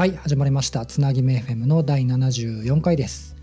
[0.00, 0.86] はい、始まりました。
[0.86, 3.36] つなぎめ FM の第74回です。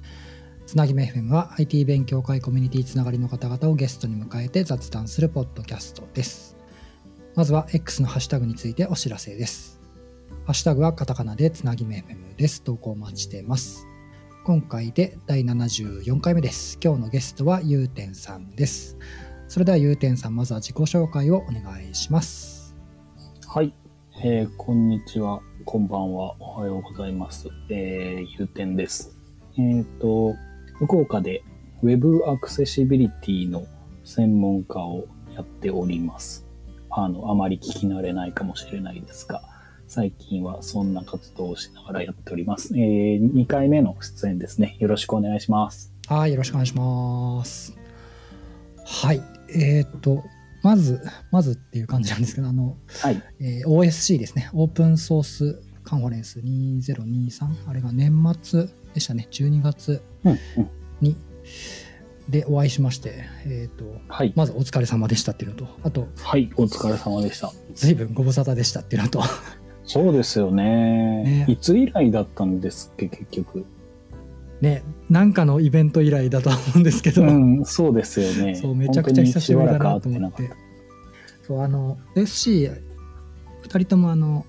[0.65, 6.57] つなぎめ FM は IT 勉強会コミュニティつながりの方々をゲストに迎えて雑談するポッドキャストです。
[7.35, 9.79] まずは X のハッシュタグについてお知らせです。
[10.47, 12.63] ハッシュタグはカタカナでつなぎめ FM です。
[12.63, 13.85] 投稿お待ちしてます。
[14.43, 16.79] 今回で第74回目です。
[16.83, 18.97] 今日のゲストはゆうてんさんです。
[19.47, 22.75] それではゆうてんさん、まずは自己紹介をお願いします。
[23.47, 23.75] はい、
[24.23, 27.49] えーこんにちは、こんばんは、おはようございます。
[27.69, 29.15] えー、ゆうてんです。
[29.59, 30.33] えっ、と、
[30.79, 31.43] 福岡で
[31.83, 33.67] Web アクセシビリティの
[34.03, 36.47] 専門家をやっております。
[36.89, 39.43] あの、あまり聞き慣れないかもしれないですが、
[39.87, 42.75] 最近はそんな活動をしながらやっております。
[42.75, 44.77] えー、2回目の出演ですね。
[44.79, 45.93] よろしくお願いします。
[46.07, 47.77] はい、よろしくお願いします。
[48.83, 49.21] はい、
[49.55, 50.23] えっ、と、
[50.61, 53.21] まず、まずっていう感じなんですけど、あの、はい。
[53.39, 60.01] えー OSC ですね、オープンソースカンファレンス2023、あれが年末でしたね、12月。
[60.99, 61.15] に、
[62.27, 64.33] でお会いしまして、えっ、と、はい。
[64.35, 67.53] まずお疲れ様でしたっていうのと、あと、はい、お疲れ様でした。
[67.73, 69.21] 随分ご無沙汰でしたっていうのと、
[69.85, 71.23] そうですよね。
[71.23, 73.65] ねいつ以来だったんですっけ、結局。
[74.61, 78.55] ね、なんかのイベント以来だとは思うんですけど、うん、そうですよね。
[78.55, 80.49] そうめちゃくちゃ久しぶりだなと思って
[81.47, 82.79] そうあの SC2
[83.69, 84.45] 人ともあの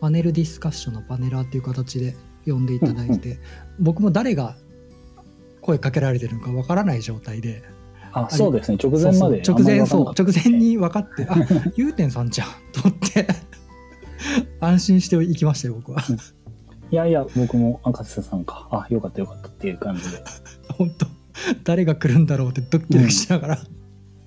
[0.00, 3.38] パネルディスカッションのパネラーっていう形で呼んでいただいて、
[3.78, 4.56] 僕も誰が
[5.60, 7.62] 声かけられてるのかわからない状態で。
[8.12, 8.78] あ、そうですね。
[8.80, 9.40] 直前まで。
[9.40, 10.70] 直前そう直前に。
[10.70, 11.36] に分かってあ
[11.76, 13.26] ゆうてんさんじゃんと思って
[14.60, 16.02] 安心していきましたよ僕は
[16.90, 18.68] いやいや、僕も赤瀬さんか。
[18.70, 20.18] あ、よかったよかったっていう感じで。
[20.76, 21.06] 本当
[21.64, 23.58] 誰が来るんだろうってドキドキしながら、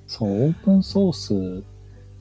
[0.07, 1.63] そう、オープンソース。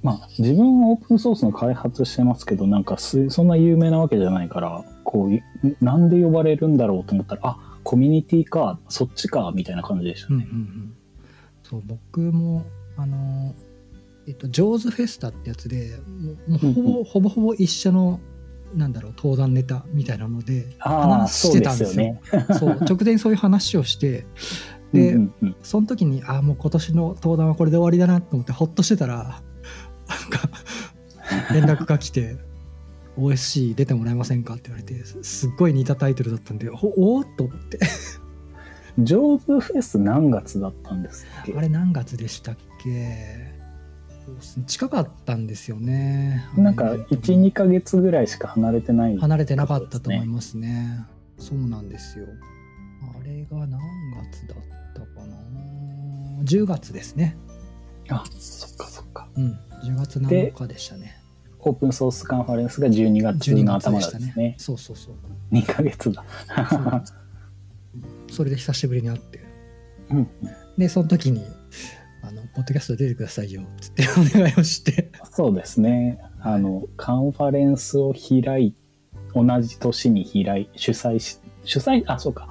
[0.03, 5.43] まあ、自分はオープンソースの開発してますけど、なんかす、そんな有名なわけじゃないから、こうい、
[5.81, 10.51] なんで呼ばれるんだろうと思ったら、あ、コミュニティか、そっちか、みたいな感じでしたうんうんうね。
[10.53, 10.93] ん、
[11.65, 12.65] そう僕も
[12.97, 13.55] あの
[14.27, 15.99] えっとジョーズフェスタってやつで
[16.49, 18.21] もうほぼ、うんほぼほぼ一緒の
[18.77, 22.21] なんだろう登壇ネタみたいなのでああ、話してたんですよ。
[22.59, 24.27] そう 直前にそういう話をして
[24.93, 25.57] で、うんうんうん。
[25.63, 30.51] その時にあもう今年の登壇はこれで終わりだなと思ってほっとしてたらなんか
[31.53, 32.37] 連絡が来て
[33.19, 37.79] OSC 出てもらえませんかって言われてすすっごい似たタイトルだったんでおおーっと思って。
[38.99, 43.56] ジョーズフェス何月だったんですあれ何月でしたっけ？
[44.67, 46.45] 近かったんですよね。
[46.57, 49.17] なんかあれ1、2ヶ月ぐらいしか離れてない。
[49.17, 51.05] 離れてなかったと思いますね。
[51.39, 52.27] そうなんですよ。
[53.19, 53.81] あれが何
[54.33, 54.59] 月だっ
[54.95, 55.37] たかな
[56.43, 57.37] ?10 月ですね。
[58.09, 59.29] あ、そっかそっか。
[59.37, 59.59] うん。
[59.85, 61.17] 10月7日でしたね。
[61.61, 64.33] オープンソースカンファレンスが12月12の頭月でしたね。
[64.37, 64.55] ね。
[64.59, 65.15] そうそうそう。
[65.53, 66.25] 2ヶ月だ。
[66.71, 67.03] そう
[68.31, 69.41] それで久しぶりに会って。
[70.11, 70.29] うん
[70.79, 71.43] で、その時に、
[72.57, 75.11] ポッドキャスト出てくださいよ、つってお願いをして。
[75.31, 76.19] そうですね。
[76.41, 78.75] あの、カンファレンスを開い、
[79.35, 82.49] 同じ年に開い、主催し、主催、あ、そうか。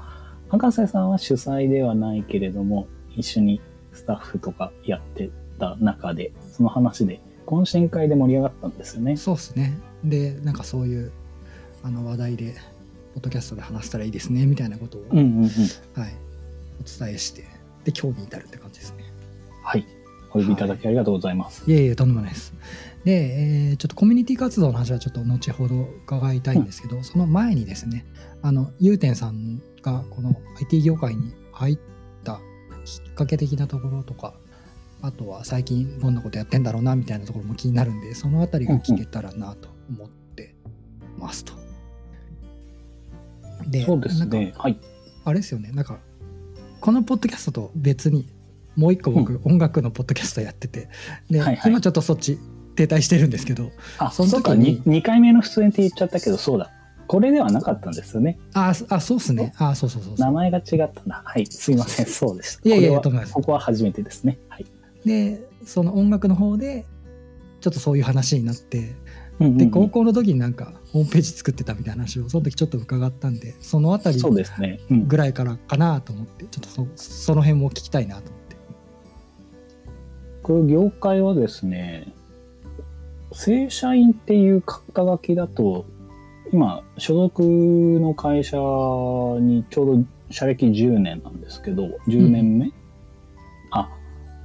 [0.50, 3.60] 博士さんは主催ではないけれども、一緒に
[3.94, 9.18] スタッフとかやってた中で、その話で、懇親会で盛り上がったんですよね。
[9.18, 9.76] そうですね。
[10.04, 11.12] で、なんかそういう
[11.82, 12.54] あの話題で、
[13.16, 15.48] ポッドキャストで話したらいいですね、みたいなことを、うんうんうん。
[16.00, 16.14] はい、
[16.80, 17.42] お伝えして、
[17.86, 19.04] で、今日に至るって感じですね。
[19.64, 19.86] はい。
[20.36, 21.64] お呼びいただきありがとうございます。
[21.66, 22.54] いえいえ、とんでもないです。
[23.06, 28.06] で、えーちょっとコミュニティ活動の話はちょっと後ほど伺いたいんですけど、その前にですね、
[28.42, 31.80] あの、ゆうてんさんがこの IT 業界に入っ
[32.24, 32.42] た
[32.84, 34.34] きっかけ的なところとか、
[35.02, 40.56] あとは最近どんなことやってんだろうなみたいなところも気になるんで、そのあたりが聞けたらなと思って
[41.18, 41.54] ますと。
[43.68, 44.52] でそうですね。
[44.52, 44.80] かはい。
[45.24, 46.00] あれですよね、なんか、
[46.82, 48.28] このポッドキャストと別に、
[48.76, 50.90] もう一個僕、音楽のポッドキャストやってて、
[51.30, 52.38] で、はいはい今ちょっとそっち
[52.76, 56.72] 停滞してるんですけど、あ、そのそうか、時に 2, 回目の出演って言っちゃったけど、そうだ。
[57.08, 58.40] これではなかったんですよね。
[58.54, 59.54] あ、そあそうっすね。
[59.58, 60.16] あ、そうそうそう。
[60.18, 61.22] 名前が違ったな。
[61.24, 61.46] はい。
[61.46, 62.06] すいません。
[62.08, 62.68] そうでした。
[62.68, 64.40] いやいやこここは初めてですね。
[64.50, 64.66] はい。
[65.06, 66.86] で、その音楽の方で、
[67.62, 68.96] ちょっとそういう話になって、
[69.40, 74.80] うんうんうんで、高校の時になんか、ホームページ作ってたみたいな話を、その時ちょっと伺ったんで、そのあたりそうですね。
[74.90, 78.45] うんぐらいからかなと思って、ちょっとそその辺も聞きたいなと思って。
[80.66, 82.14] 業界はですね、
[83.32, 85.86] 正社員っていう肩書きだと、
[86.54, 92.72] 今、所属の会社にちょうど社歴10年なんですけど、10年目、
[93.72, 93.90] あ、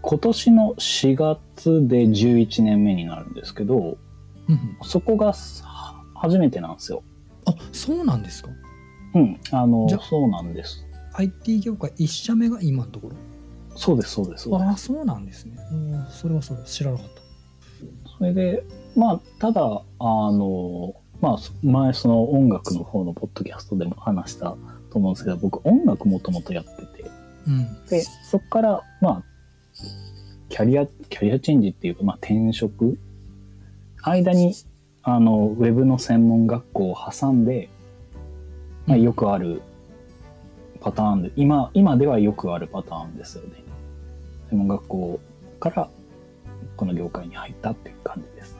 [0.03, 3.97] 今年の4月で11年目になるんですけど、うん
[4.49, 4.77] うん。
[4.83, 5.35] そこが
[6.15, 7.03] 初めてなんですよ。
[7.47, 8.51] あそうなんですか？
[9.15, 10.85] うん、あのじゃ、そうなんです。
[11.15, 13.17] IT 業界1社目が今のところ？
[13.81, 14.45] そうです、そうです。
[14.45, 14.69] そうです。
[14.69, 15.57] ああそうなんですね。
[16.11, 17.23] それはそう知らなかった。
[18.19, 18.63] それで、
[18.95, 24.55] まあ、ただ、あの、まあ、前その音楽の方のポッドキャストでも話した
[24.91, 27.11] と思うんですけど、僕音楽もともとやってて、
[27.49, 27.87] うん。
[27.87, 29.23] で、そこから、まあ、
[30.51, 32.99] キャリア、キャリアチェンジっていうか、まあ、転職。
[34.03, 34.55] 間に、
[35.03, 37.71] あの、ウェブの専門学校を挟んで、
[38.85, 39.03] まあ、うん。
[39.03, 39.63] よくある
[40.81, 43.60] パターンで、今、今ではよくあるパターンですよね。
[44.51, 45.21] 専門学校
[45.59, 45.89] から、
[46.77, 48.57] この業界に入ったっていう感じです。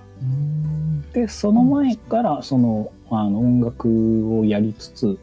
[1.13, 5.19] で、その前から、その、あの、音楽をやりつつ、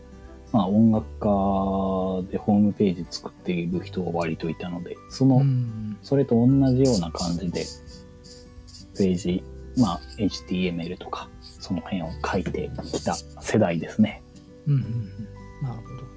[0.51, 7.65] まあ、音楽家でホームページ作っている人が割といたので、その、うんそれと同じような感じで、
[8.97, 9.43] ページ、
[9.77, 14.21] まあ、HTML とか、その辺を書いてきた世代ですね。
[14.67, 16.07] うんうんうんなるほど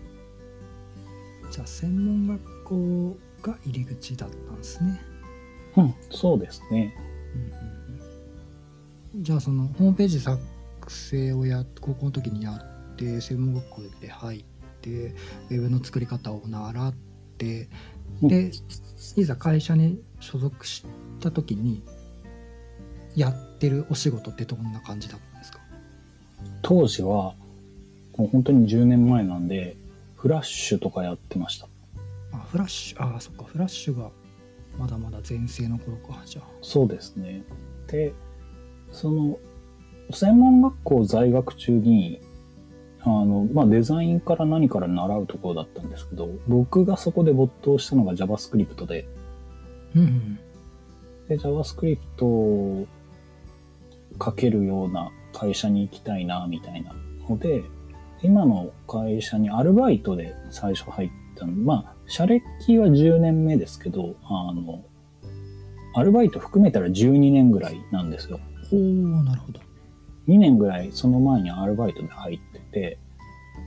[1.51, 5.01] じゃあ専門学校が入り口だったんですね、
[5.77, 6.95] うん、そうですね。
[7.35, 10.41] うんじゃあそのホームページ作
[10.89, 14.45] 成をや高校の時にやって専門学校で入っ
[14.81, 15.17] て
[15.51, 16.95] ウェブの作り方を習っ
[17.37, 17.69] て
[18.23, 18.53] で
[19.17, 20.85] いざ会社に所属し
[21.19, 21.83] た時に
[23.17, 25.59] やってるお仕事ってどんな感じだったんですか？
[26.63, 27.35] 当時は、
[28.17, 29.77] もう本当に10年前なんで、
[30.15, 31.67] フラッシュとかやってました。
[32.33, 34.11] あフラッシュああそっかフラッシュが
[34.79, 37.45] まだまだ全盛の頃かじゃあそうですね。
[37.87, 38.15] で、
[38.93, 39.39] その、
[40.13, 42.21] 専門学校在学中に、
[43.03, 49.09] あの、まあ、デザインから何から習うところだったんですけど、僕がそこで没頭したのが JavaScript で、
[49.97, 50.39] うんうん
[51.29, 52.87] で、JavaScript を
[54.23, 56.95] 書けるような会社に行きたいな、みたいな
[57.29, 57.63] ので、
[58.23, 61.53] 今の会社にアルバイトで最初入ったの。
[61.53, 64.85] まあ、社歴は10年目ですけど、あの、
[65.95, 68.41] アルバイト含めたら12年ぐらいなんですよ。
[68.73, 68.81] おお
[69.23, 69.61] なるほど。
[70.27, 72.99] 2年ぐらいその前にアルバイトで入ってて、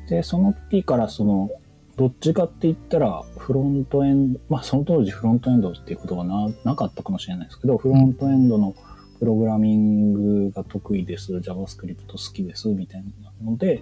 [0.10, 1.52] で、その時からその、
[1.96, 8.76] どっちかって言ったら、フロントエンド、まあその当時フロントエンドっていうことがななかったかもしれないですけど、フロントエンドの
[9.20, 13.82] プログラミングが得意です、JavaScript 好きです、みたいなので、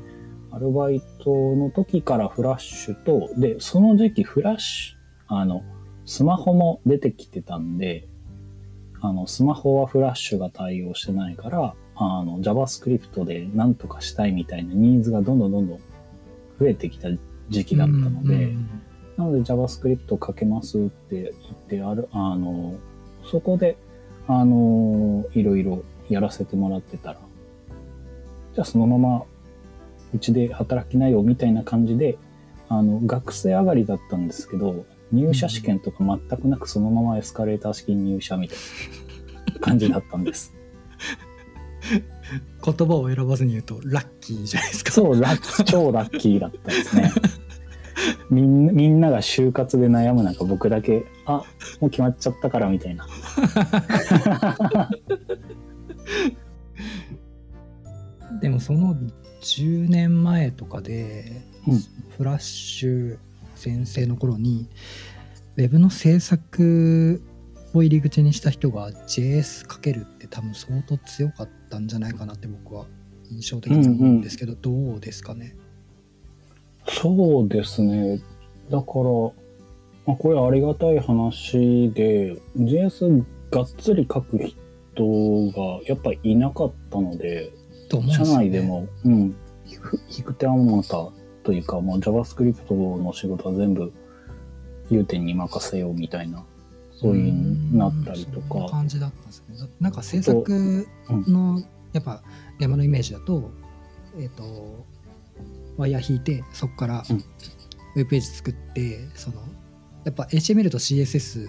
[0.51, 5.63] アルバイトの時からフラッシュと、で、その時期フラッシュ、あの、
[6.05, 8.07] スマホも出てきてたんで、
[9.01, 15.79] あの、スマホはフラッシュが対応してないから、あの、JavaScript で何とかしたいみたいなニーズがどんどんどんどん
[16.59, 17.09] 増えてきた
[17.49, 18.81] 時期だったので、うん
[19.17, 22.75] なので JavaScript 書けますって言ってある、あの、
[23.29, 23.77] そこで、
[24.27, 27.19] あの、いろいろやらせてもらってたら、
[28.55, 29.25] じゃあそのまま
[30.13, 32.17] うちで働きなよみたいな感じで、
[32.69, 38.57] あの、学生上がりだったんですけど、入社試験とか全くなくそのままエスカレーター式に入社みたい
[39.55, 40.53] な感じだったんです。
[42.63, 47.11] 言葉を選ばずに言うとラッキーじゃないですかそう、ラッ超ラッキーだったんですね。
[48.29, 51.43] みんなみんなが就活で悩む中、僕だけ、あ、
[51.81, 53.05] もう決まっちゃったからみたいな。
[58.41, 58.95] でもその
[59.41, 61.79] 10年前とかで、うん。
[62.17, 63.17] フラッシュ
[63.55, 64.67] 先生の頃に
[65.57, 67.21] ウェブの制作
[67.73, 72.85] を入り口にした人が JS かけるって多分相当強かったんじゃないかなって僕は
[73.31, 75.55] 印象的に思うんですけど、どうですかね？
[76.87, 78.19] そうですね。
[78.69, 79.03] だから、
[80.05, 87.60] まあ、これありがたい話で、JS がっつり書く人がやっぱりいなかったので、社
[87.91, 88.45] と思うんですよね。
[88.45, 89.35] 内でも、うん、
[89.67, 91.09] 引く引く手あまた
[91.43, 93.91] というか、もう JavaScript の仕事は全部、
[94.89, 96.43] 融点に任せようみたいな、
[96.93, 99.57] そういうになったりとか、感じだったんですね。
[99.57, 101.61] だなんか制作の
[101.93, 102.23] やっぱ
[102.59, 103.51] 現場のイメージだと
[104.17, 104.85] えっ、と
[105.77, 107.23] ワイヤー引いてそこからうん。
[107.93, 109.41] ウェブページ作ってその
[110.05, 111.47] やっぱ HTML と CSS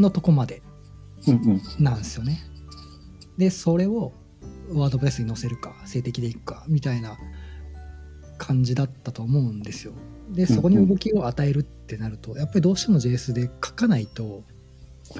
[0.00, 0.62] のとこまで
[1.28, 1.38] うんう
[1.80, 2.38] ん、なんですよね。
[3.38, 4.12] でそれを
[4.72, 7.16] ワードプレスに載せるか静的でいくかみたいな
[8.38, 9.92] 感じだったと思うんですよ
[10.30, 14.42] でそこに動きを与えるってなるとやっぱりどうしても JS で書かないと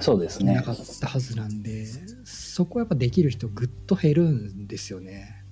[0.00, 0.62] そうですねいな。
[0.62, 1.86] かったはずなんで、
[2.24, 5.44] そこはやっぱできる人ぐっと減るんですよね。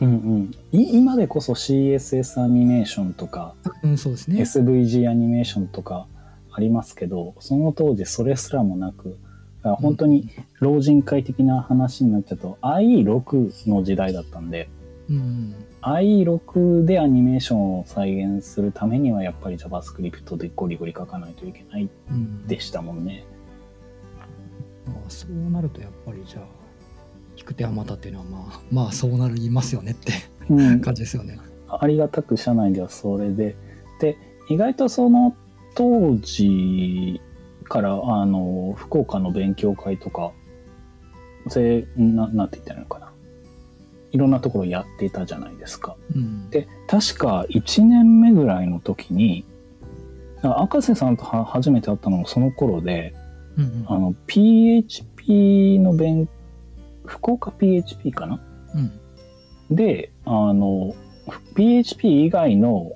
[0.00, 4.42] うんうん、い今でこそ CSS アニメーションとか、うん、そうですね。
[4.42, 6.06] SVG アニメーションとか
[6.52, 9.18] ありますけど、その当時それすらもなく、
[9.66, 10.28] だから本当に
[10.60, 14.68] 老人会的な話になっちゃうと、IE6 の時代だったんで、
[15.10, 23.24] うん、i6 でアニメーションを再現するためにはやっぱり JavaScript でゴリゴリ書かないといけないうんでしたもんね。
[24.86, 26.42] まあ、そうなるとやっぱりじゃあ
[27.36, 30.12] 引く手あまたっていうのはまあまあそうなりますよねって
[30.48, 31.40] うん、感じですよね。
[31.68, 33.56] ありがたく社内ではそれで。
[34.00, 34.16] で、
[34.48, 35.34] 意外とその
[35.74, 37.20] 当時
[37.68, 40.32] から、あの、福岡の勉強会とか、
[41.46, 43.12] ぜななんて言ったらいいのかな。
[44.12, 45.96] いろんなところやってたじゃないですか。
[46.14, 49.44] うん、で、確か1年目ぐらいの時に、
[50.42, 53.14] 赤瀬さんとは初めて会ったのもその頃で、
[53.56, 56.28] うんうんあの、PHP の勉、
[57.04, 58.40] 福岡 PHP かな？
[58.74, 59.00] うん
[59.70, 60.94] で、あの、
[61.54, 62.92] PHP 以外の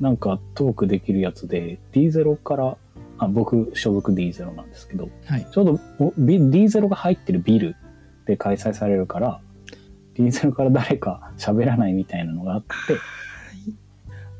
[0.00, 2.76] なんかトークできるやつで D0 から、
[3.18, 5.46] あ僕所属 D0 なんですけど、はい。
[5.50, 7.76] ちょうどおビ D0 が入ってるビル
[8.26, 9.40] で開催されるから、
[10.14, 12.66] D0 から誰か喋らないみたいなのがあって、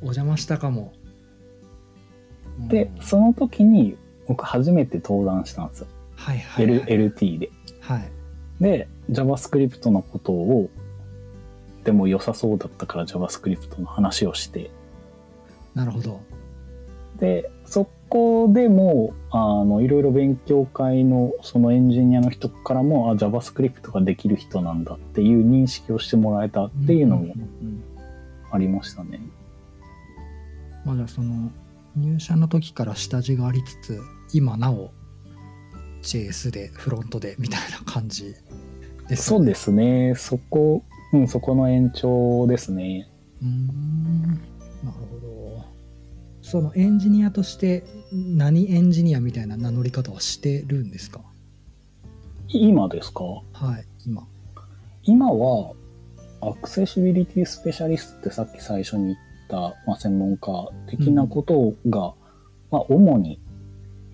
[0.01, 0.93] お邪魔したかも。
[2.69, 5.87] でう、んその時に僕初めて登壇したんですよ。
[6.17, 7.11] はいはい、L はい。
[7.11, 7.51] LT で。
[7.81, 8.11] はい。
[8.61, 10.71] で、JavaScript のことを、
[11.85, 14.71] でも良さそうだったから JavaScript の話をして、
[15.75, 16.21] なるほど。
[17.19, 27.35] で、そこでもう、あの、いろいろ勉強会の、そのエンジニアの人からも、あ、JavaScript ができる人なんだっていう認識をしてもらえたっていうのも
[28.51, 29.21] ありましたね。
[30.85, 31.51] まあじゃあその
[31.97, 34.01] 入社の時から下地がありつつ
[34.33, 34.93] 今なお
[36.03, 38.35] JS でフロントでみたいな感じ
[39.09, 40.15] ですそうですね。
[40.17, 43.09] そこ、うん、そこの延長ですね。
[43.43, 44.27] うーん
[44.83, 45.76] なるほど
[46.47, 51.21] そのエンジニアとして何エンジニアみたいな名乗り方はしてるんですか？
[52.47, 53.25] 今ですか？
[53.25, 53.43] は
[53.79, 54.25] い今。
[55.03, 55.73] 今は、
[56.41, 59.17] アクセシビリティスペシャリストってさっき最初に言っ
[59.49, 62.15] た、まあ、専門家的なことが、
[62.71, 63.41] まあ、主に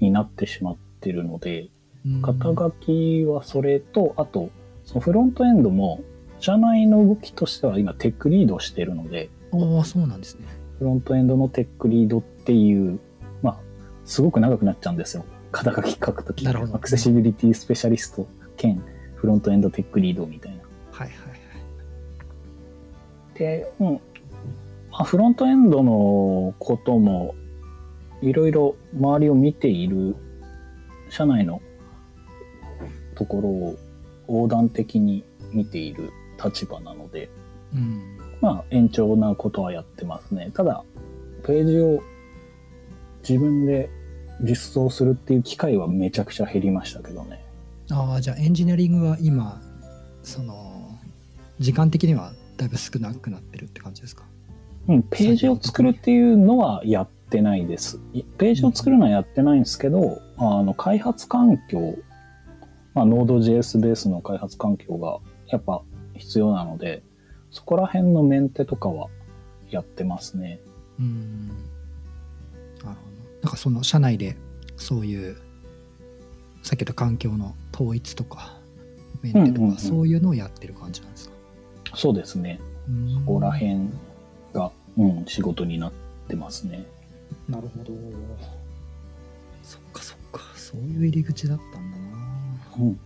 [0.00, 1.68] になってしまってるので、
[2.06, 2.22] うん。
[2.22, 4.48] 肩書きはそれと、あと、
[4.86, 6.00] そのフロントエンドも、
[6.40, 10.46] 社内の動きとしては今テックリードをしてるので、ああそうなんですね
[10.82, 12.98] フロントエンドのテックリードっていう、
[13.40, 13.60] まあ、
[14.04, 15.24] すごく長くなっちゃうんですよ。
[15.52, 16.44] 肩書き書くとき。
[16.44, 18.82] なるほどアクセシビリティスペシャリスト兼
[19.14, 20.58] フロントエンドテックリードみたいな。
[20.90, 21.40] はいはいはい
[23.34, 23.92] で、うん。
[24.90, 27.36] まあ、フロントエンドのことも、
[28.20, 30.16] いろいろ周りを見ている、
[31.10, 31.62] 社内の
[33.14, 33.76] ところを
[34.26, 35.22] 横断的に
[35.52, 36.10] 見ている
[36.44, 37.30] 立場なので、
[37.72, 40.50] うんまあ、延長なことはやってますね。
[40.52, 40.84] ただ、
[41.46, 42.02] ページを
[43.26, 43.88] 自分で
[44.40, 47.42] 実装するっていう機会はめちゃくちゃ減りましたけどね。
[47.90, 49.60] ああじゃあエンジニアリングは今
[50.22, 50.98] その
[51.58, 54.24] 時間的にはだいぶ少なくなってるって感じですか？
[54.88, 58.00] うん、ページを作るっていうのはやってないです。
[58.12, 61.96] いページを作るのはやってないんですけど、あの、開発環境、
[62.94, 65.82] まあ、Node.js ベースの開発環境がやっぱ
[66.14, 67.02] 必要なので、
[67.52, 69.08] そこら辺のメンテとかは
[69.70, 70.60] やってますね。
[70.98, 71.58] うんなる
[72.82, 72.96] ほど
[73.42, 74.36] なんかその社内で
[74.76, 75.36] そういう
[76.62, 78.58] さっき言った環境の統一とか
[79.22, 81.96] メンテとか、うんうんうんそういうのをやってる感じなんですか？
[81.96, 82.58] そうですね。
[83.14, 83.88] そそこら辺
[84.52, 85.92] が、うん、仕事になっ
[86.26, 86.84] てますね。
[87.48, 87.92] なるほど
[89.62, 92.06] そっかそっかそういう入り口だったんだな
[92.78, 92.90] うん。
[92.92, 92.98] い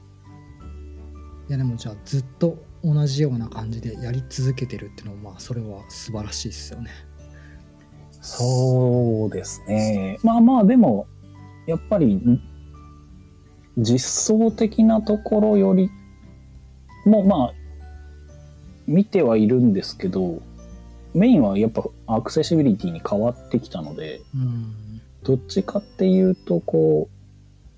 [1.48, 6.90] やでもじゃあずっと同じような感じでやり続けてるっていうのはまあそれは素晴らしいですよね
[8.26, 10.18] そうですね。
[10.24, 11.06] まあまあ、でも、
[11.68, 12.42] やっぱり、ん
[13.78, 13.98] 実
[14.36, 15.90] 装的なところより
[17.04, 17.54] も、まあ、
[18.86, 20.42] 見てはいるんですけど、
[21.14, 24.74] メインはやっぱアクセシビリティに変わってきたので、うん
[25.22, 27.08] どっちかっていうと、こ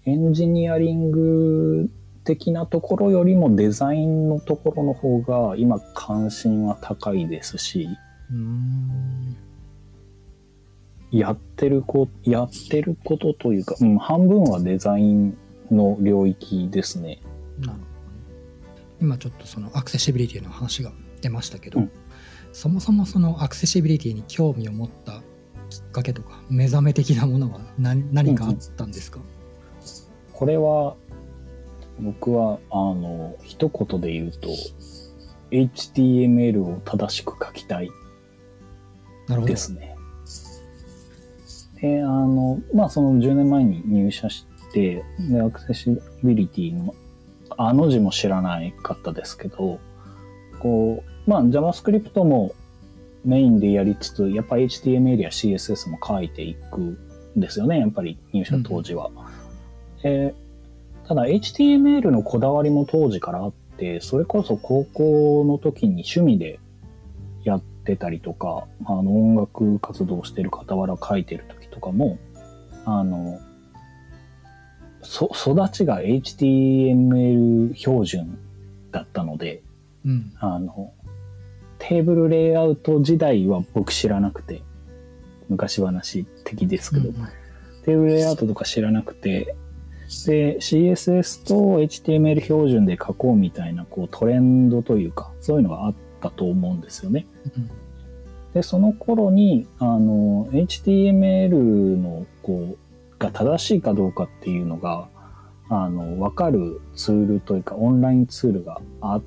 [0.07, 1.91] う、エンジニアリング
[2.29, 7.89] 的なところよりもデザインのところの方が今関心は高いですし、
[8.31, 9.37] うん
[11.11, 15.39] やってるこ、やってることというか、うん、半分はデザイン
[15.71, 17.23] の領域ですね。
[17.59, 17.87] なるほどね
[19.01, 20.93] 今ちょっとそのアクセシビリティの話が
[21.23, 21.91] 出ましたけど、うん
[22.51, 25.23] そもそもそのアクセシビリティに興味を持った
[25.71, 29.21] きっかけとか目覚め的なものは何何かあったんですか、
[30.33, 30.97] これは、
[32.01, 34.49] 僕は、あの、一言で言うと、
[35.51, 37.91] HTML を正しく書きたい
[39.27, 39.97] なるほどですね。
[41.81, 46.95] で、あの、まあ、その10年前に入社して、で、アクセシビリティの、
[47.57, 49.79] あの字も知らないかったですけど、
[50.61, 52.55] こう、まあ、JavaScript も
[53.25, 56.99] メインでやりつつ、やっぱ HTML や CSS も書いていくん
[57.37, 59.11] ですよね、やっぱり入社当時は。
[60.05, 60.48] えー
[61.09, 66.61] ただ HTML のこだわりも当時からあって、それこそ高校の時に趣味で
[67.45, 72.19] やってたりとか、あの音楽活動してる傍ら書いてる時とかも、
[72.85, 73.41] あの、
[75.01, 78.39] そ、育ちが HTML 標準
[78.91, 79.63] だったので、
[80.05, 80.31] うん。
[80.39, 80.93] あの、
[81.79, 84.61] テーブルレイアウト時代は僕知らなくて、
[85.49, 87.15] 昔話的ですけど、うん
[87.85, 89.57] テーブルレイアウトとか知らなくて、で、
[90.09, 97.27] CSS と HTML 標準で書こうみたいな、こうトレンドというか、そういうのがあったと思うんですよね。
[97.57, 97.71] うん
[98.55, 101.51] で、その頃に、あの、HTML
[101.97, 105.09] の、こう、が正しいかどうかっていうのが、
[105.69, 109.23] あの、わかるツールというか、オンラインツールがあっ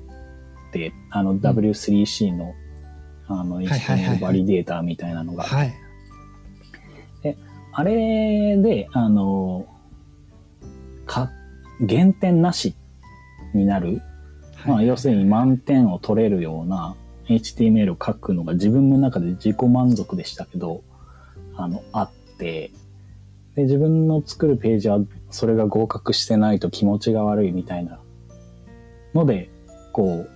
[0.72, 2.54] て、あの、W3C の、
[3.28, 5.72] あの、HTML バリデータみたいなのが、はい。
[7.74, 9.66] あれで、あの、
[11.12, 11.30] か、
[11.80, 12.74] 減点なし
[13.52, 14.00] になる、
[14.66, 20.82] まあ、要するに満点を取れるような HTML を書くのが自分の中で自己満足でしたけど、
[21.54, 22.70] あの、あって、
[23.54, 25.00] で、自分の作るページは
[25.30, 28.00] それが合格してないと気持ちが悪いみたいな
[29.12, 29.50] ので、
[29.92, 30.26] こ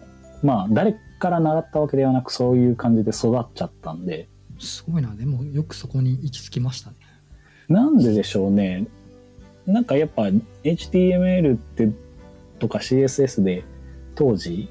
[0.42, 4.28] う、まあ、誰から習ったわけではなくそういう感じで育っちゃったんで、
[4.58, 5.14] すごいな。
[5.14, 6.96] でもよくそこに行き着きましたね。
[7.68, 8.86] なんででしょうね。
[9.66, 10.24] なんかやっぱ
[10.64, 11.90] HTML って
[12.58, 13.64] とか CSS で
[14.14, 14.68] 当時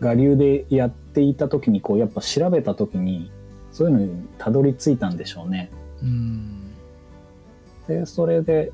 [0.00, 3.30] 我流でやっていた時にこうやっぱ調べた時に
[3.72, 5.70] そういうのにたどり着いたんでしょうね。
[6.02, 6.74] うん。
[7.86, 8.72] で、それで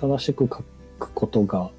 [0.00, 0.62] 正しく書
[0.98, 1.70] くことが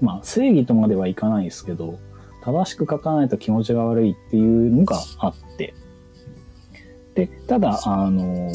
[0.00, 1.98] まあ正義とまではいかないですけど
[2.44, 5.74] 正しく書かないと気持ちが悪いっていうのがあって
[7.18, 8.52] で、ただ、あの、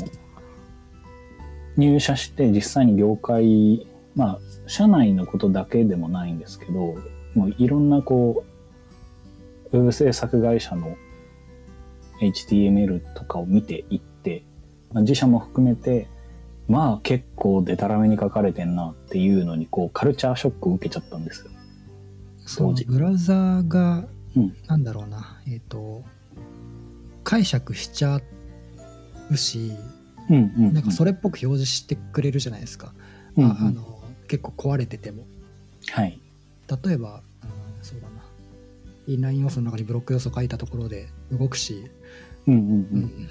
[1.78, 6.96] 入社して実際に業界、まあ、社内のことだけでもないんですけど、
[7.36, 8.44] もういろんなこ
[9.72, 10.96] う、ウェブ制作会社の
[12.22, 14.44] HTML とかを見ていって、
[14.92, 16.08] まあ、自社も含めて、
[16.68, 21.52] まあ結構デタラメに書かれてんなっていうのに、こう、カルチャーショックを受けちゃったんですよ。
[22.46, 24.06] その当時ブラウザーが、
[24.36, 24.56] うん。
[24.68, 26.04] なんだろうな、えっ、と、
[27.24, 28.22] 解釈しちゃ
[29.30, 29.74] うし、
[30.30, 30.74] うんうん、うん。
[30.74, 32.94] なんかそれっぽく表示してくれるじゃないですか。
[33.36, 33.94] うんうんああの
[34.28, 35.26] 結構壊れてても。
[35.92, 36.20] はい。
[36.86, 37.50] 例えば、うん
[37.84, 38.24] そうだな。
[39.06, 41.92] インライン要素の中にブロック要素書いたところで動くし、
[42.48, 42.64] うんうんう。
[42.66, 43.30] うんん、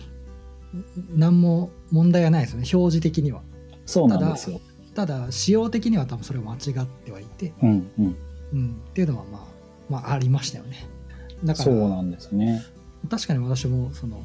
[1.16, 3.42] 何も問題はないですよね、表示的には。
[3.87, 4.61] そうなんですよ。
[4.94, 8.16] ただ、仕様的には多分それは間違ってはいて、うんうん。
[8.52, 9.42] うん、っていうのはまあ、
[9.88, 10.87] まあ、ありましたよね。
[11.42, 12.62] だから、そうなんですね。
[13.11, 14.22] 確かに私もその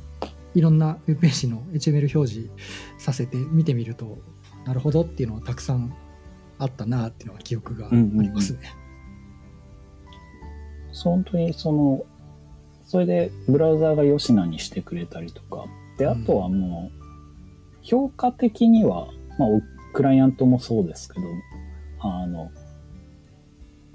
[0.54, 2.50] いろんなウェブページの HTML 表示
[2.98, 4.18] させて見てみると
[4.66, 5.94] なるほどっていうのはたくさん
[6.60, 8.60] あったなっていうのは記憶がありますね。
[11.04, 12.06] 本当にその、
[12.86, 15.66] それでブラウザーがよしなにしてくれたりとか。
[15.98, 16.98] で、あとはもう、
[17.82, 19.08] 評価的には、
[19.38, 19.50] まあ、
[19.94, 21.28] クライアントもそうですけど、
[22.00, 22.52] あの、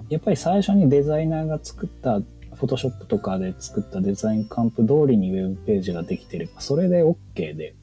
[0.09, 2.21] やっぱり最初にデザイナーが作った、
[2.63, 7.75] フォトショップとかで作ったデザインカンプ通りにウェブページができてれば、それで OK で、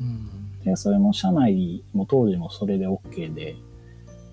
[0.00, 0.60] うん。
[0.64, 3.56] で、それも社内も当時もそれで OK で、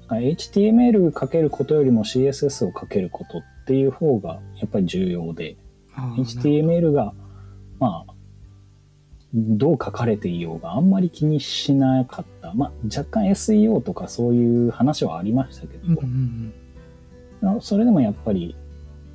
[0.08, 5.58] HTML 書けることよりも CSS を書けることっていう方がやっぱり重要で、
[5.96, 7.16] HTML が、
[7.80, 8.14] まあ、
[9.34, 12.54] どう書かれていようがあんまり気にしなかった。
[12.54, 16.54] まあ、若干 SEO とかそういう話はありましたけうんう
[17.42, 17.62] ど、ん。
[17.62, 18.56] それでもやっぱり、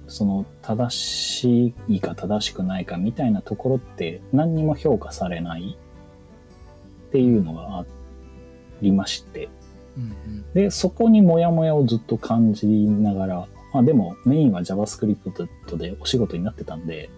[0.06, 5.76] その正しいか正しくないかみたいなところって何にも評価されない
[7.08, 7.84] っていうのがあ
[8.82, 9.48] りまして、
[9.96, 10.52] うんうん。
[10.52, 17.10] で、そこにモヤモヤをずっと感じながら、まあでもメインは JavaScript でお仕事になってたんで、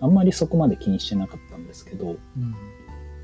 [0.00, 2.54] あんまりそこまで気にしてなかったんですけど、うん。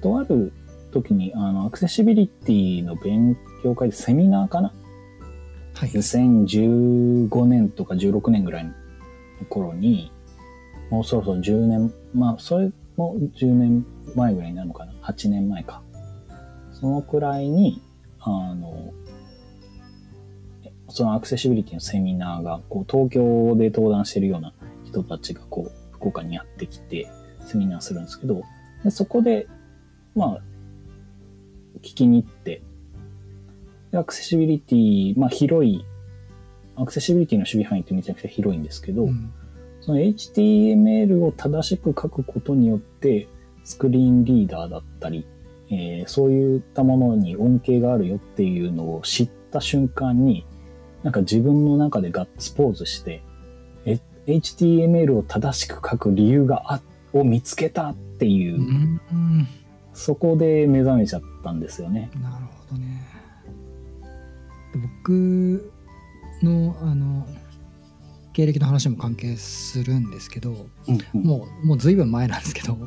[0.01, 0.53] とある
[0.93, 4.73] 時に、あの、アクセシビリティの勉強会でセミナーかな
[5.75, 5.91] はい。
[5.91, 8.73] 2015年とか16年ぐらいの
[9.49, 10.13] 頃に、
[10.91, 15.83] もうそろそろ10年、まあ、それも10年前ぐらいになるのかな ?8 年前か。
[16.73, 17.81] そのくらいに、
[18.21, 18.93] あの、
[20.89, 24.53] そのアクセシビリティのセミナーが、こう、東京で登壇してるような
[24.85, 27.09] 人たちが、こう、福岡にやってきて、
[27.47, 28.43] セミナーするんですけど、
[28.85, 29.47] でそこで、
[30.15, 30.41] まあ、
[31.79, 32.63] 聞きに行って、
[33.93, 35.85] アクセシビリティ、まあ広い、
[36.77, 39.33] アクセシビリティの守備範囲ってめちゃくちゃ広いんですけど、うん。
[39.81, 43.27] そその HTML を正しく書くことによって、
[43.65, 45.27] スクリーンリーダーだったり、
[45.71, 50.47] えーそういったものに恩恵があるよっていうのを知った瞬間に、
[51.03, 53.23] なんか自分の中でガッツポーズして、
[53.85, 56.81] え HTML を正しく書く理由があ、
[57.13, 59.49] を見つけたっていう、うんうん。
[59.95, 62.11] そこで目覚めちゃったんですよね。
[62.23, 63.10] なるほどね
[64.75, 65.73] 僕
[66.43, 67.27] のあの
[68.33, 72.79] 経歴の話も関係するんですけどうんもうもうずいぶん前なんですけど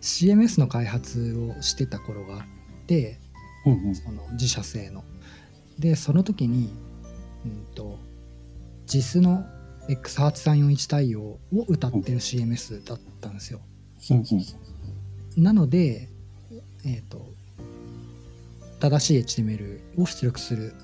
[0.00, 3.18] CMS の開発をしてた頃があって
[3.64, 3.94] うんうん。
[3.94, 5.04] その自社製の。
[5.78, 6.70] でその時に、
[7.44, 7.98] うん、と
[8.86, 9.44] JIS の
[9.88, 13.60] X8341 対応を歌ってる CMS だったんですよ。
[14.10, 15.42] うんうん。
[15.42, 16.08] なので
[16.84, 17.32] えっ、と
[18.80, 20.74] 正しい HTML を出力する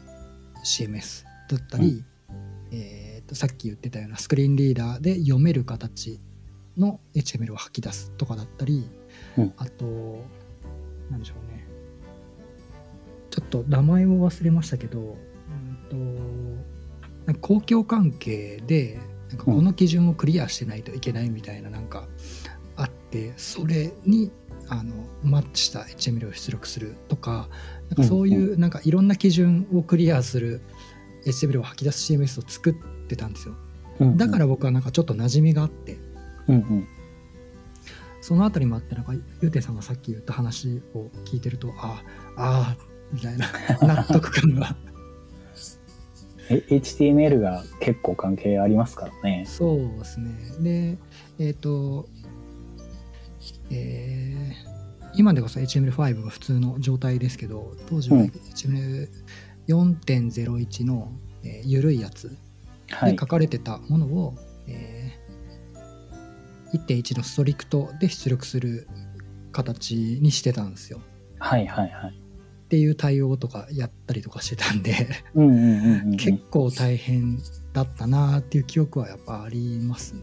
[0.64, 2.04] CMS だったり、
[2.72, 6.18] えー、とさっき言ってたようなスクリーンリーダーで読める形
[6.76, 8.88] の HTML を吐き出すとかだったり、
[9.38, 9.52] うん。
[9.56, 10.24] あと
[11.10, 11.68] 何でしょうね。
[13.30, 16.34] ちょっと名前を忘れましたけど、うん
[17.26, 18.98] と公共関係で
[19.28, 22.06] なんかこの基準をクリアしてないといけないみたいななんか
[22.76, 24.30] あってそれに
[24.68, 27.48] あのマッチした HTML を出力するとか
[27.90, 30.60] なんかそういうなんかいろんな基準をクリアする
[31.26, 32.74] HTML を吐き出す CMS を作っ
[33.08, 33.54] てたんですよ。
[34.16, 35.98] だから僕はなんかちょっと馴染みがあって。
[36.48, 36.88] うんうん。
[38.20, 42.02] そのあたりもあってなんかゆうていさんがさっき言った話を聞いてるとあ
[42.36, 42.76] ああ
[43.12, 43.46] みたいな
[43.82, 44.76] 納得感が。
[46.50, 49.44] え HTML が結構関係ありますからね。
[49.46, 50.98] そうですね。
[51.38, 52.08] でえっ、と
[53.70, 54.73] えー
[55.16, 58.26] 今でこそ HTML5 が普通の状態ですけど当時はうん
[59.66, 62.36] HTML4.01 の、えー緩いやつ
[62.90, 63.26] はいで書。
[63.26, 64.34] かれてたものを、
[64.66, 65.24] えー
[66.74, 68.88] 1.1のストリクトで出力する
[69.52, 71.00] 形にしてたんですよ。
[71.38, 72.10] はいはいはい。
[72.10, 76.16] っていう対応とかやったりとかしてたんでうん。
[76.18, 77.38] 結構大変
[77.72, 80.22] だったなっていう記憶はやっぱありますね。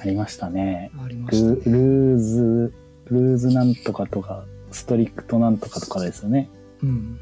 [0.00, 0.90] ありましたね。
[0.98, 1.56] ありまルしたね。
[1.66, 2.74] ルーズ、
[3.10, 6.48] ルーズなんとかとか、ストリクトなんとかとかですよね。
[6.82, 7.20] うん。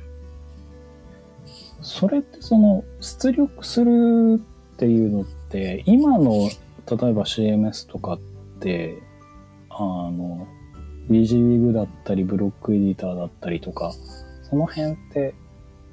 [1.80, 4.40] それってその、出力する
[4.74, 6.48] っていうのって、今の、
[6.90, 8.18] 例えば CMS とかっ
[8.60, 8.98] て、
[9.70, 10.46] あの、
[11.10, 13.92] WYSIWYG だったり、ブロックエディターだったりとか、
[14.50, 15.34] その辺って、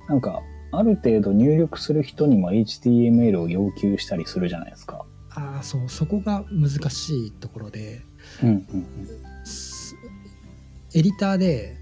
[0.10, 5.06] なんか、ある程度入力する人にも HTML を要求したりするじゃないですか。
[5.36, 8.02] ああそうそこが難しいところで
[8.42, 9.20] うんうんす
[10.96, 11.78] エディターで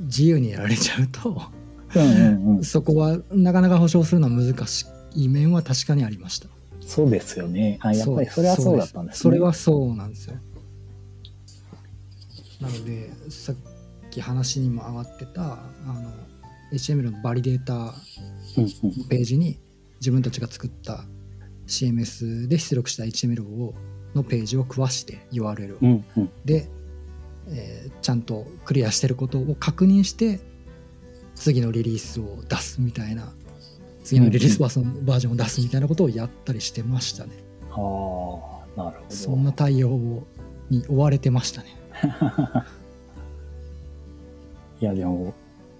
[0.00, 1.42] 自由にやられちゃうと
[1.94, 2.64] うん。
[2.64, 6.48] そこはなかなか保証するのは難しい面は確かにありました。
[6.80, 7.78] そうですよね。
[7.82, 9.18] あ、やっぱりそれはそうだったんですね。
[9.20, 10.36] それはそうなんですよ。
[12.60, 13.56] なのでさっ
[14.10, 15.56] き話にも上がってたあ
[15.86, 16.10] の
[16.72, 17.94] HTML のバリデータ。
[19.08, 19.58] ページに
[20.00, 21.04] 自分たちが作った
[21.66, 23.74] CMS で出力した HTML を
[24.14, 26.30] のページを食わして URL を、うんうん。
[26.44, 26.68] で、
[27.50, 30.40] えーちゃんとクリアしてることを確認して
[31.34, 33.32] 次のリリースを出すみたいな
[34.04, 37.32] 次のリリースバージョンを出すみたいなことをやったりしてましたね。
[37.70, 37.78] ああ、
[38.76, 39.10] なるほど。
[39.10, 40.26] そんな対応
[40.68, 41.68] に追われてましたね。
[44.80, 45.32] いや、でも、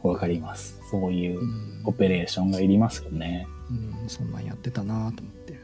[0.03, 0.81] わかります。
[0.91, 3.47] そういううんオペレーションがいりますよね。
[3.71, 5.59] うん、そんなんやってたなと思って。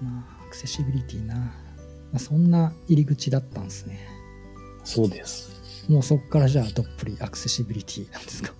[0.00, 1.52] まあ、アクセシビリティな。
[2.14, 3.98] まあ、そんな入り口だったんですね。
[4.84, 5.90] そうです。
[5.90, 8.52] もうそっからじゃあどっぷりアクセシビリティなんですか？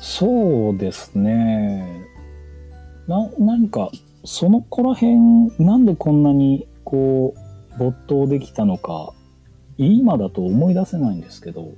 [0.00, 2.04] そうですね。
[3.08, 3.90] な、何か、
[4.24, 5.16] その子ら辺、
[5.58, 7.34] なんでこんなに、こ
[7.74, 9.12] う、没頭できたのか、
[9.76, 11.62] 今だと思い出せないんですけど、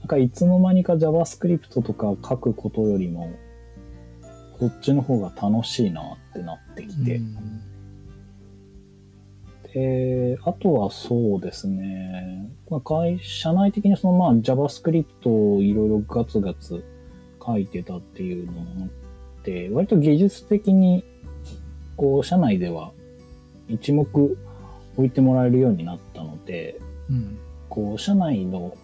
[0.00, 3.28] なんかいつの間にか JavaScript とか書くことよりも、
[4.58, 7.60] こっちの方が楽しいなってなってきて、うん
[9.74, 16.84] で、あとはそうですね、まあ、会社内的にそのまあ JavaScript をいろいろガツガツ
[17.44, 21.04] 書いてたっていうのもあって、割と技術的に、
[21.96, 22.92] こう、社内では
[23.68, 24.36] 一目置
[25.06, 27.38] いてもらえるようになったので、うん。
[27.68, 28.76] こう、社内の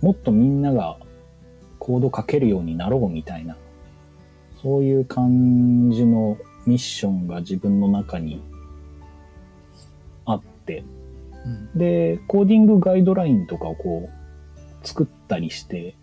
[0.00, 0.96] もっとみんなが
[1.78, 3.56] コード書けるようになろうみたいな、
[4.62, 8.40] そういう感じのミッションが自分の中に
[10.72, 15.94] うんで、コーディングガイドラインとかをこう、作ったりして、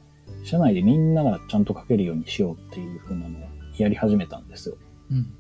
[0.44, 3.42] 社内でみんながちゃんと書けるようにしようっていう風なのを
[3.78, 4.78] やり始めたんですよ。
[5.12, 5.34] うん。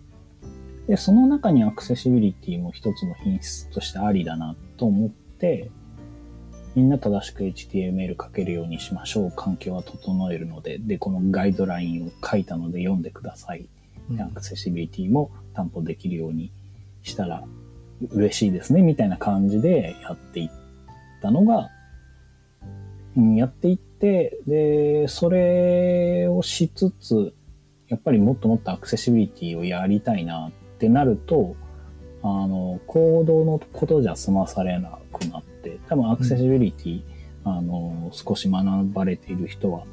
[0.87, 5.69] で、その中にアクセシビリティも一つの品質としてありだなと思って、
[6.75, 9.31] みんな正しく HTML 書けるようにしましょう。
[9.31, 13.61] 環境は整えるので、で、このガイドラインを書いたので読んでください。
[13.61, 16.51] うんでアクセシビリティも担保できるように
[17.01, 17.43] したら
[18.09, 20.49] 嬉しいですね、みたいな感じでやっていっ
[21.21, 21.69] たのが、
[23.15, 27.33] うんやっていって、で、それをしつつ、
[27.87, 31.55] やっぱりもっともっとアクセシビリティをやりたいなってなると、
[32.23, 37.01] あの、行動のことじゃ済まされなくなって、多分アクセシビリティ、
[37.43, 39.83] あの、少し学ばれている人は、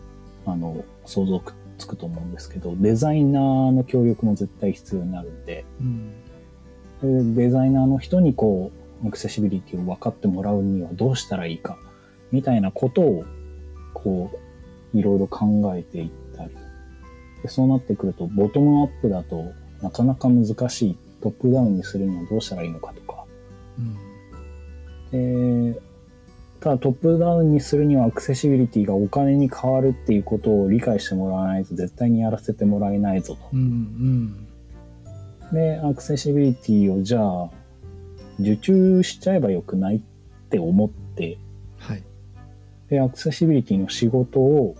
[0.46, 1.42] あの、想像
[1.78, 5.64] つくと思うんですけど、デザイナーの協力も絶対必要になるんで、
[7.02, 8.72] デザイナーの人にこ
[9.04, 11.78] う、アクセシビリティを分かってもらうにはどうしたらいいか、
[12.32, 13.24] みたいなことを、
[13.94, 14.30] こ
[14.94, 16.50] う、いろいろ考えていったり。
[17.42, 20.96] でそうなってくると、ボトムアップだとなかなか難しい。
[21.20, 23.24] トップダウンにするにはどうしたらいいのかとか。
[25.12, 25.72] うん。
[25.72, 25.80] で、
[26.60, 33.48] ただトップダウンにするにはアクセシビリティがお金に変わるっていうことを理解してもらわないと絶対にやらせてもらえないぞと。
[33.52, 33.60] うん。
[33.60, 34.47] うん。
[35.52, 37.50] で、アクセシビリティをじゃあ、
[38.40, 40.00] 受注しちゃえばよくないっ
[40.50, 41.38] て思って、
[41.78, 42.02] はい。
[42.88, 44.76] で、アクセシビリティの仕事を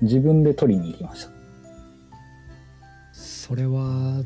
[0.00, 1.30] 自分で取りに行きました。
[3.12, 4.22] それは、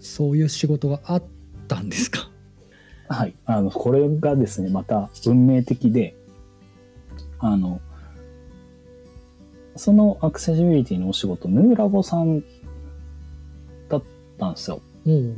[0.00, 1.22] そういう仕事があっ
[1.68, 2.30] たんですか？
[3.08, 3.34] はい。
[3.44, 6.16] あの、これがですね、また運命的で、
[7.38, 7.80] あの、
[9.76, 12.42] そのアクセシビリティのお仕事、ヌーラボさん
[13.88, 14.02] だっ
[14.38, 14.80] たんですよ。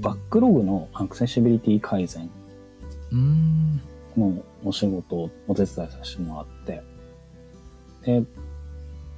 [0.00, 2.30] バックログのアクセシビリティ改善
[3.12, 3.80] うん。
[4.16, 6.82] のお仕事をお手伝いさせてもらって、
[8.04, 8.24] で、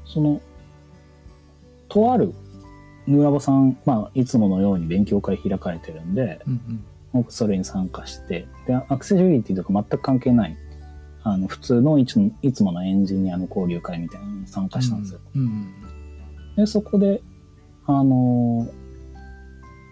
[0.05, 0.41] その、
[1.89, 2.35] とある
[3.07, 6.85] ヌーラボさん、まあ、いつものように勉強会開かれてるんで、うんうん。
[7.13, 10.57] 僕それに参加して、で、アクセシビリティとか全く関係ない、
[11.23, 15.21] あの、普通のいつもいつものエンジニアの交流会みたいなのに参加したんですよ。
[15.35, 15.73] うん。
[16.57, 17.23] で、そこで、
[17.87, 18.69] あの、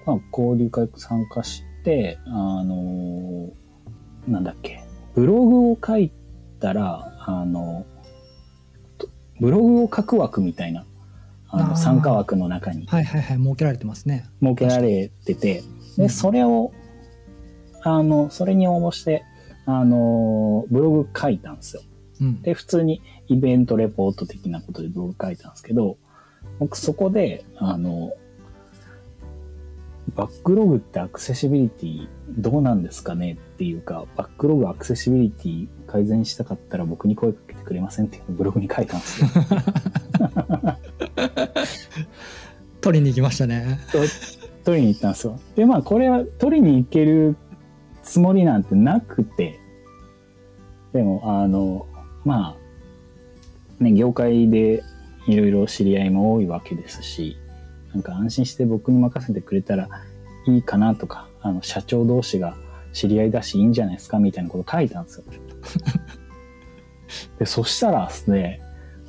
[0.09, 3.51] まあ、交流会参加して、あの、
[4.27, 4.83] なんだっけ、
[5.14, 6.11] ブログを書い
[6.61, 7.85] たら、あの、
[8.97, 10.87] とブログを書く枠みたいな、
[11.51, 14.25] あの、参加枠の中にはいはいはい、設けられてますね。
[14.42, 15.62] 設けられてて、
[15.99, 16.73] で、うんそれを、
[17.83, 19.25] あの、それに応募して、
[19.66, 21.83] あの、ブログ書いたんですよ。
[22.23, 22.40] うん。
[22.40, 25.99] で、普通にイベントレポート的なことでブログ書いたんですけど、
[26.59, 28.12] 僕そこで、あの、
[30.14, 39.29] バックログってアクセシビリティどうなんですかねっていうか、バックログアクセシビリティ改善したかったら僕に声かけてくれませんっていうのをブログに書いたんですよ。
[42.81, 43.81] 取りに行きましたね。
[43.92, 43.99] と
[44.64, 45.40] 取りに行ったんですよ。
[45.57, 47.37] で、まあこれは取りに行ける
[48.03, 49.59] つもりなんてなくて、
[50.92, 51.87] でも、あの、
[52.25, 52.57] ま
[53.81, 54.83] あ、ね、業界で
[55.27, 57.37] いろいろ知り合いも多いわけですし、
[57.98, 59.88] なんか安心して僕に任せてくれたら
[60.46, 62.56] いいかなとか、あの、社長同士が
[62.92, 65.24] 知り合いだしいいんじゃないですかみたいなこと書いたんですよ。
[67.40, 68.61] で、そしたらですね、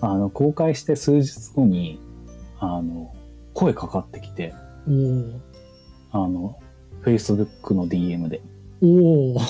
[0.02, 2.02] あの、公開して数日後に、
[2.60, 3.14] あの、
[3.54, 4.56] 声かかってきて。
[6.12, 6.58] あの、
[7.04, 8.42] Facebook の DM で。
[8.82, 9.42] おお。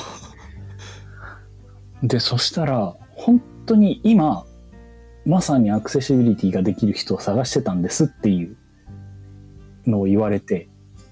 [2.03, 4.45] で、そしたら、本当に今、
[5.25, 8.57] まさにアクセシビリティができる人を探してたんですっていう
[9.89, 10.67] のを言われて、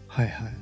[0.07, 0.53] はいはい。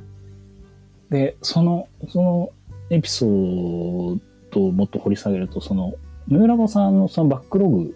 [1.09, 2.49] で、その、その
[2.89, 4.19] エピソー
[4.51, 5.93] ドをもっと掘り下げると、その、
[6.27, 7.95] ヌーラボさんのそのバックログ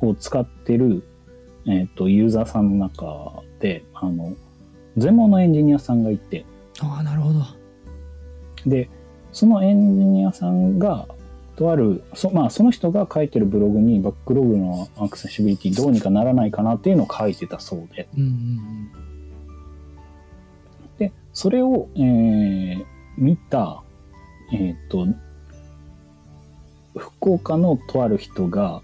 [0.00, 1.04] を使ってる、
[1.66, 4.34] えっ、と、ユーザーさんの中で、あの、
[4.96, 6.44] 全盲のエンジニアさんがいて、
[6.80, 7.40] ああ、なるほど。
[8.66, 8.88] で、
[9.32, 11.06] そのエンジニアさんが、
[11.56, 19.03] とある、そまあ、その人が書いてるブログにバックログのアクセシビリティどうにかならないかなっていうのを書いてたそうで、うんうんで、
[21.34, 23.82] それを、えー見た、
[24.52, 25.06] えっ、と、
[26.96, 28.82] 福岡のとある人が、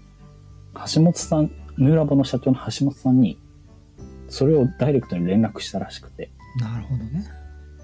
[0.93, 3.37] 橋本さん、ヌーラボの社長の橋本さんに、
[4.29, 6.61] それをダイレクトに連絡したらしくて、うん。
[6.61, 7.25] なるほどね。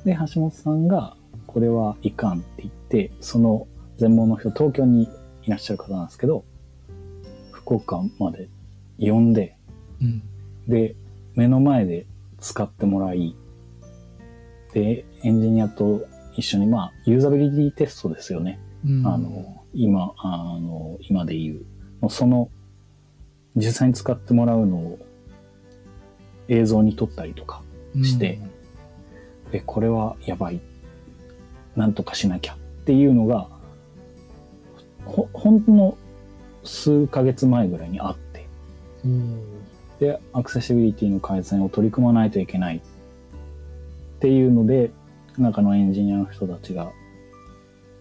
[0.06, 5.10] で、橋本さんが、これはいかんって言って、その全盲の人、東京に
[5.44, 6.46] いらっしゃる方なんですけど、
[7.52, 8.48] 福岡まで
[9.00, 9.58] 呼んで、
[10.02, 10.24] うん。
[10.68, 10.96] で、
[11.36, 12.06] 目の前で
[12.40, 13.36] 使ってもらい、
[14.78, 18.60] で、エンジニアと一緒に、まあ、ユーザビリティテストですよね。
[18.86, 21.66] うん、あの、今、あの、今で言う。
[22.00, 22.50] もうその、
[23.56, 25.00] 実際に使ってもらうのを、
[26.48, 27.62] 映像に撮ったりとか
[28.04, 28.40] して、
[29.52, 30.62] え、これはやばい。
[31.76, 33.50] なんとかしなきゃっていうのが、
[35.06, 35.98] ほ、ほんの
[36.64, 38.46] 数ヶ月前ぐらいにあって、
[39.04, 39.42] うん
[40.00, 42.82] で、アクセシビリティの改善を取り組まないといけないっ
[44.20, 44.92] ていうので、
[45.38, 46.92] 中のエンジニアの人たちが、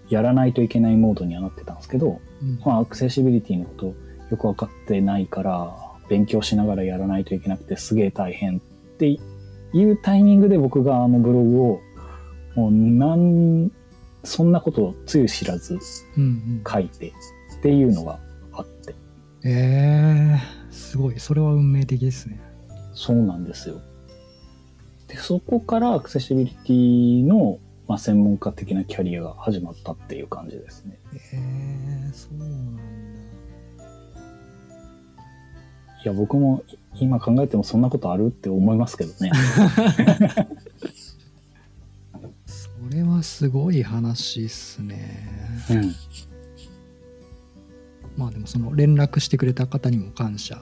[0.09, 2.61] やらないといけないモードにはなってたんですけど、うん。
[2.65, 3.87] まあ、アクセシビリティのこと
[4.31, 5.77] よくわかってないから、
[6.09, 8.61] 勉強しながらやらないといけなくてすげえ大変っ
[8.99, 9.19] て
[9.73, 11.81] いうタイミングで僕があのブログを、
[12.55, 13.71] もうなん、
[14.23, 15.79] そんなことをつゆ知らず
[16.17, 16.65] うんうん。
[16.67, 17.13] 書いて
[17.59, 18.19] っていうのが
[18.53, 18.95] あって、
[19.45, 21.21] えー、すごい。
[21.21, 22.41] それは運命的ですね。
[22.95, 23.81] そうなんですよ。
[25.09, 30.99] で、そこからアクセシビリティの、まあ、専門家的なキャリアが始まったっていう感じですね。
[31.33, 32.83] えー、そうなんだ
[36.05, 36.63] いや、僕も
[37.01, 39.33] 今考えてもそんなことあるって思いますけどね。
[42.47, 45.29] それはすごい話っすね
[45.71, 45.95] うん。
[48.17, 50.57] まあでもその連絡してくれた方にも感謝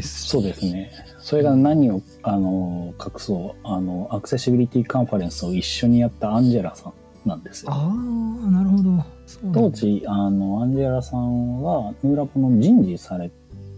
[0.00, 0.28] ですし。
[0.28, 0.92] そうですね。
[1.18, 6.92] それが何を、あの、隠そう、あの、アクセシビリティカンファレンスを一緒にやったアンジェラさ
[7.24, 7.72] んなんですよ。
[7.72, 9.04] ああなるほど。
[9.52, 13.30] 当時、あの、アンジェラさんは、ヌーラボの人事され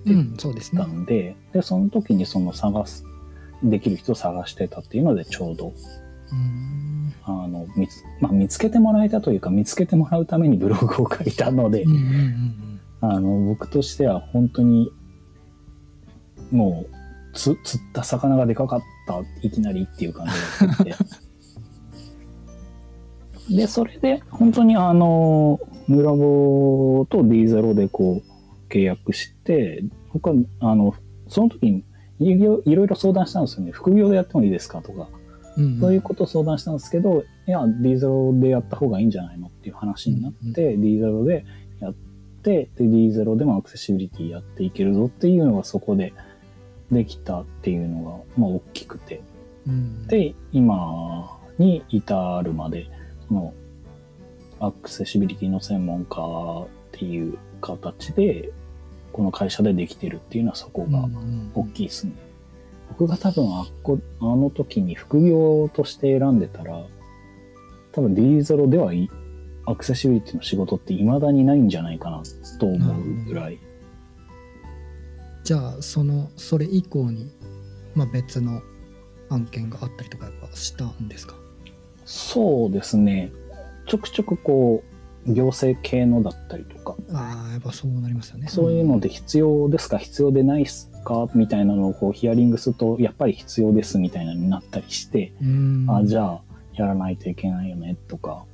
[0.07, 0.83] うんそうですね。
[0.83, 3.05] たんで、で、その時にその探す、
[3.63, 5.73] できる人を探してたっていうので、ちょうど、
[7.25, 12.81] あの、見つ、まあ、見つけてもらえたというか、見つけてもらうためにブログを書いたので、うんうんうん。
[13.01, 14.91] あの、僕としては本当に、
[16.53, 16.95] もう、
[17.35, 20.33] つ、釣った魚がでかかった、いきなりっていう感じ
[20.67, 20.95] だったんで。
[23.57, 30.95] で、それで、本当にあの、ヌーラボと D0 でこう、契約して、僕は、あの、
[31.29, 31.85] その時に
[32.21, 33.73] いろいろ相談したんですよね。
[33.73, 35.09] 副業でやってもいいですかとか。
[35.15, 35.23] うん
[35.65, 41.45] うんそういうことを相談したんですけど、いや、D0 でやった方がいいんじゃないのっていう話になって、D0 で
[41.81, 41.95] やっ
[42.43, 46.15] て、で、D0 でもアクセシビリティやっていけるぞっていうのがそこで
[46.93, 49.23] できたっていうのが、まあ、大きくて。
[49.67, 52.87] うんで、今に至るまで、
[53.29, 53.55] その、
[54.61, 58.51] アクセシビリティの専門家っていう形で、
[59.13, 62.13] この会社でできてるっていうのはそこがうんうん大きいですね。
[62.89, 66.85] 僕が多分あっこ、あの時に副業として選んでたら、
[67.93, 69.11] 多分 D0 ではい
[69.67, 72.23] アクセシビリティの仕事って未だにないんじゃないかな
[72.59, 73.59] と思うぐらい。
[75.45, 77.31] じゃあそのそれ以降に、
[77.95, 78.63] まあ、別の
[79.31, 81.35] 案件があったりとかやっぱしたんですか？
[82.05, 83.33] そうですね。
[83.87, 84.83] ちょくちょくこ
[85.27, 88.49] う、行政系のだったりとか、ああやっぱそうなりますよね。
[88.49, 89.99] そういうので必要ですか？
[89.99, 91.29] 必要でないですか？
[91.35, 95.87] みたいなのをこうヒアリングすると、やっぱり必要ですみたいなのになったりして、うん。
[95.89, 96.43] あ、じゃあ、
[96.75, 98.45] やらないといけないよね、とか。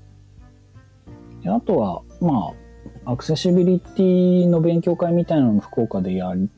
[1.42, 2.52] であとは、ま
[3.04, 6.50] あ、アクセシビリティの勉強会みたいなのを福岡でやり、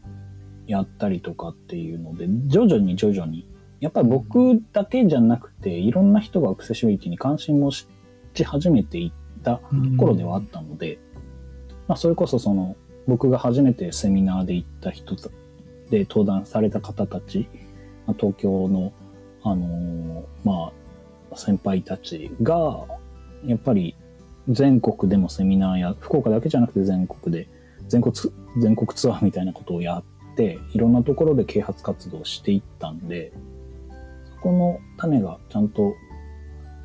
[0.71, 3.49] やったりとかっていうので、徐々に徐々に、
[3.81, 7.89] やっぱり僕だけじゃなくて、いろんな人がアクセシビリティに関心もし
[8.45, 9.61] 始めていった
[9.97, 11.01] 頃ではあったので、
[11.89, 12.77] まあ、それこそその、
[13.09, 15.17] 僕が初めてセミナーで行った人
[15.91, 17.49] で登壇された方たち、
[18.17, 18.93] 東京の、
[19.43, 20.73] あのーま
[21.33, 22.87] あ、先輩たちが、
[23.45, 23.97] やっぱり
[24.49, 27.49] 全国でもセミナーや、福岡だけじゃなくて全国で、
[27.89, 30.05] 全国ツ、全国ツアーみたいなことをやっ
[30.41, 33.33] て、いろんなところで啓発活動をしていったんで、
[34.37, 35.95] そこの種がちゃんと、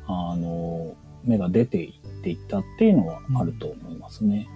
[0.08, 4.46] あの芽が出ていっていったっていうのはあると思いますね。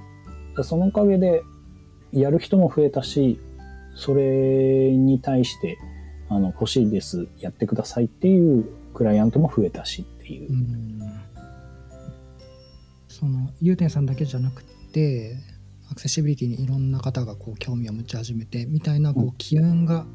[0.57, 1.43] でそのおかげで、
[2.13, 3.41] やる人も増えたし、
[3.95, 5.79] それに対して、
[6.29, 10.55] あの、欲しいです、やってくださいっていうクライアントも増えたしっていうう。
[10.55, 11.01] ん
[13.09, 15.37] そのゆうてんさんだけじゃなくて
[15.91, 20.07] アクセシビリティにいろんな方がこう興味を持ち始めてみたいなこうう機運が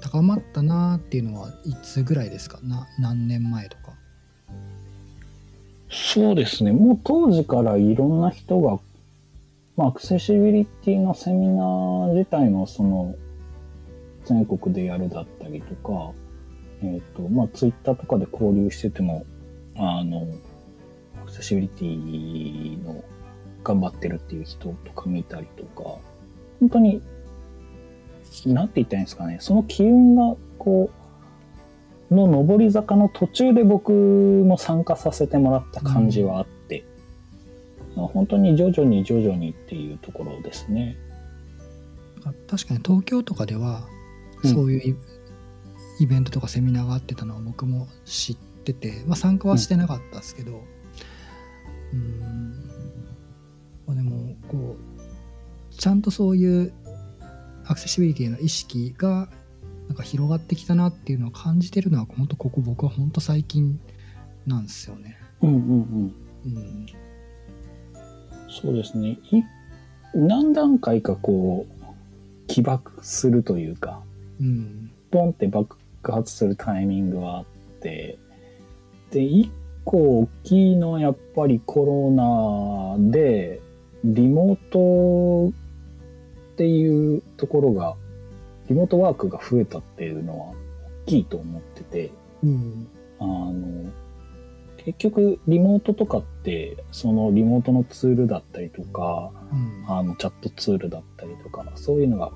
[0.00, 2.60] 高まったなっていうのはいつぐらいですか？
[2.62, 3.94] な何年前とか。
[5.88, 6.72] そうですね。
[6.72, 8.78] もう当時からいろんな人が、
[9.76, 13.14] まあ、アクセシビリティのセミナー自体のその、
[14.24, 16.12] 全国でやるだったりとか、
[16.82, 19.24] えっ、と、まあ、ツイッターとかで交流してても、
[19.76, 20.26] あの、
[21.22, 23.04] アクセシビリティの
[23.66, 25.98] 頑張ってるっていう人とか見たりとか、
[26.60, 27.02] 本当に、
[28.46, 30.90] なんて言ったらいいんですかね、その機運が、こ
[32.10, 36.84] う、の上り坂の途中で僕も参加させてもらった感じはあって、
[37.96, 40.96] 本当に徐々に徐々にっていうところですね。
[42.24, 43.88] あ確かに東京とかでは
[44.44, 44.50] うん。
[44.50, 44.94] そういう
[45.98, 50.62] イイベントとかセミナーがあってたのは僕も知ってて、まあ、参加はしてなかったですけど
[51.94, 52.66] うん
[53.86, 56.72] まあでもこうちゃんとそういう
[57.66, 59.28] アクセシビリティの意識が
[59.88, 63.78] なんか広がってきたなっていうのを感じてるのは本当ここ僕は本当最近
[64.46, 65.18] なんですよね。
[65.42, 66.14] うんうんうん。
[66.46, 66.86] うん、
[68.48, 69.18] そうですね。
[69.30, 69.42] い
[70.14, 74.02] 何段階かこう、起爆するというか、
[74.40, 77.44] うん、ポンって爆発するタイミングはあっ
[77.80, 78.18] て、
[79.10, 79.50] で、一
[79.84, 83.60] 個大きいのはやっぱりコロナで、
[84.04, 85.54] リモート
[86.54, 87.96] っていうところが、
[88.68, 92.10] リモートワークが増えたっていうのは大きいと思ってて、
[92.42, 92.88] うん、
[93.18, 93.90] あの、
[94.78, 102.30] 結局リモートとかって、そのリモートのツールだったりとか、うん、あのチャットツールだったりとか、そういうのが、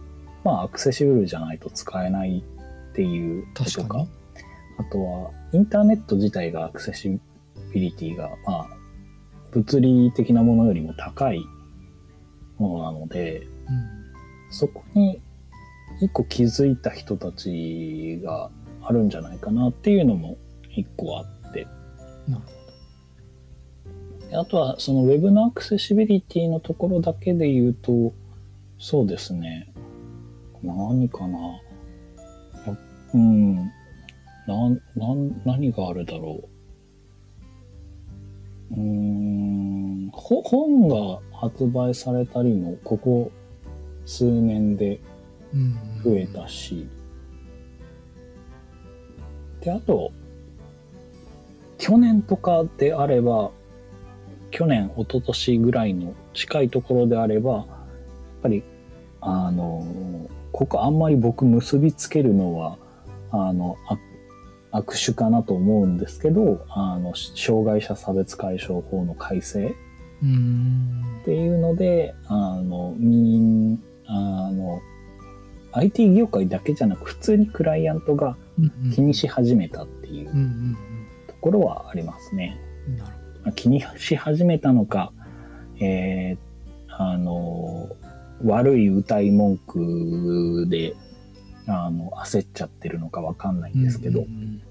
[0.44, 2.42] まあアクセシブルじゃないと使えない
[2.90, 4.06] っていうことか。
[4.78, 7.20] あとはインターネット自体がアクセシ
[7.72, 8.66] ビリティが、まあ、
[9.53, 11.44] 物理的なものよりも高い
[12.59, 13.46] ものなので、
[14.51, 15.20] そこに
[16.01, 18.51] 一個気づいた人たちが
[18.82, 20.36] あるんじゃないかなっていうのも
[20.70, 21.66] 一個あって、
[22.28, 22.42] なる
[24.30, 28.14] であとはその Web のアクセシビリティのところだけで言うと、
[28.78, 29.72] そうですね。
[30.62, 31.38] 何かな。
[32.66, 32.78] や
[33.14, 33.55] うん。
[34.46, 36.59] なん、なん、何があるだろう。
[38.73, 40.11] うーん。
[40.12, 43.31] 本が発売されたりも、ここ
[44.05, 45.01] 数年で、
[46.05, 46.87] 増えたし。
[49.61, 50.12] で、あと、
[51.79, 53.51] 去年とかであれば、
[54.51, 57.66] 去年、一昨年ぐらいの近いところであれば、やっ
[58.43, 58.62] ぱり、
[59.21, 59.85] あの、
[60.53, 62.79] ここあんまり僕結びつけるのは、
[63.31, 63.99] あの、あ
[64.73, 69.75] 握手かなと思うんですけど、あの、障害者差別解消法の改正
[70.23, 71.05] うん。
[71.23, 74.81] っていうので、あの、みん、あの、
[75.73, 80.77] IT 業界だけじゃなく、普通にクライアントがうん気にし始めたっていう
[81.27, 82.61] ところはありますね。
[83.55, 85.12] 気にし始めたのか、
[85.81, 86.51] えー
[87.03, 87.89] あの、
[88.45, 90.95] 悪い歌い文句で、
[91.73, 94.62] あの、焦っちゃってるのかわかんないんですけど、うんうん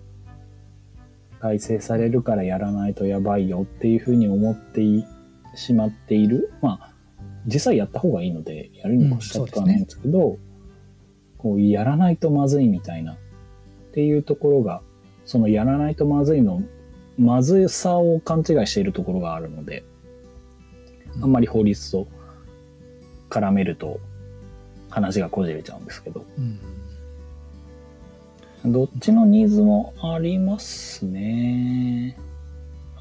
[1.40, 5.06] 改正されるからやらないとやばいよっていうふうに思ってい
[5.56, 6.52] しまっている。
[6.62, 6.94] まあ、
[7.46, 10.38] 実際やった方がいいので、やるに越したことはないんですけど、
[11.38, 13.18] こう、やらないとまずいみたいな、っ
[13.94, 14.82] ていうところが、
[15.26, 16.62] そのやらないとまずいの、
[17.18, 19.84] まずさを勘違いしているところがあるので、
[21.22, 22.08] あんまり法律と
[23.30, 24.00] 絡めると
[24.90, 26.60] 話がこじれちゃうんですけど、うん
[28.66, 32.18] どっちのニーズもありますね。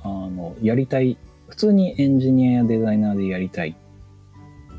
[0.02, 3.76] あの、やりたい、普通にエンジニアやデザイナーでやりたい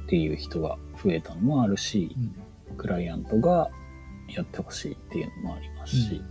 [0.05, 2.15] っていう人が増えたのもあるし、
[2.71, 2.77] うん。
[2.77, 3.69] クライアントが
[4.29, 6.21] やってほしいっていうのもありますし、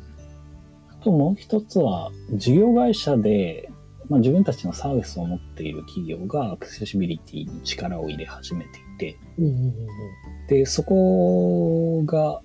[0.90, 3.70] あともう一つは、事業会社で、
[4.08, 12.40] まあ、自分たちのサービスを持っている企業がアクセシビリティに力を入れ始めていて、おうおうおうおうで、そこが、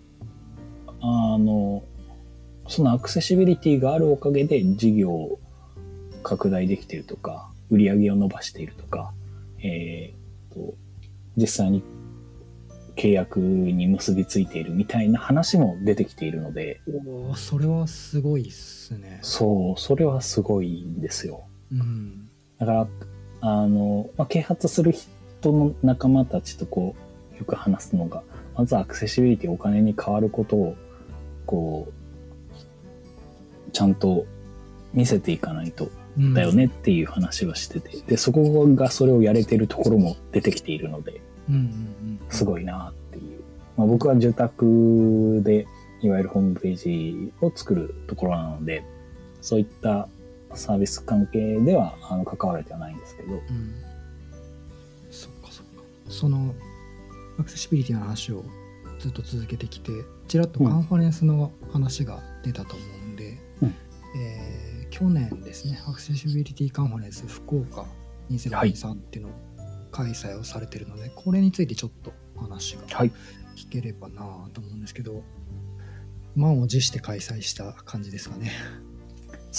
[1.00, 1.84] あの、
[2.68, 5.40] そのアクセシビリティがあるおかげで事業を
[6.24, 9.14] 拡大できているとか、売り上げを伸ばしているとか、
[9.60, 10.74] えーと、
[11.36, 11.84] 実際に
[12.96, 16.82] 契約に結びついているみたいな話も出てきているので、
[17.36, 19.20] それはすごいっすね。
[19.22, 21.44] そう、それはすごいんですよ。
[21.72, 22.30] うん。
[22.60, 22.88] だから、
[23.42, 26.96] あの、まあ、啓発する人の仲間たちとこ
[27.34, 28.24] う、よく話すのが、
[28.56, 30.76] まずアクセシビリティお金に変わることを、
[31.46, 32.03] こう、
[33.74, 34.26] ちゃんと
[34.94, 42.20] 見せていかないとうんだよねっていう話はしてて、で、そこがそれをやれてるところも出てきているので、うんうんうん。
[42.30, 43.42] すごいなっていう。
[43.76, 45.68] まあ、僕は住宅で、
[46.02, 48.84] いわゆるホームページを作るところなので、
[49.42, 50.08] そういった
[50.54, 53.42] サービス関係ではあの関われてはないんですけど、うん。
[55.10, 55.84] そっかそっか。
[56.10, 56.54] その
[57.40, 58.44] アクセシビリティの話を
[59.00, 59.92] ずっと続けてきて、
[60.28, 62.86] ちらっとカンファレンスの話が出たと思
[64.16, 67.88] えー去年ですね、アクセシビリティカンファレンス福岡
[68.30, 69.34] 2023っていうのを
[69.92, 73.12] 開催をされてるので、これについてちょっと話がはい。
[73.56, 74.22] 聞ければな
[74.54, 75.24] と思うんですけど、
[76.36, 78.52] 満を持して開催した感じですかね。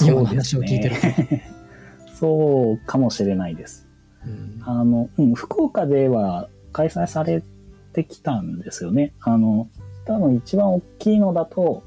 [0.01, 2.15] 今の話を聞いてると。
[2.15, 3.89] そうかもしれないです。
[4.25, 7.43] うんあの、うん、福岡では開催され
[7.93, 9.15] てきたんですよね。
[9.21, 9.69] あの、
[10.05, 11.83] 多分一番大きいのだと、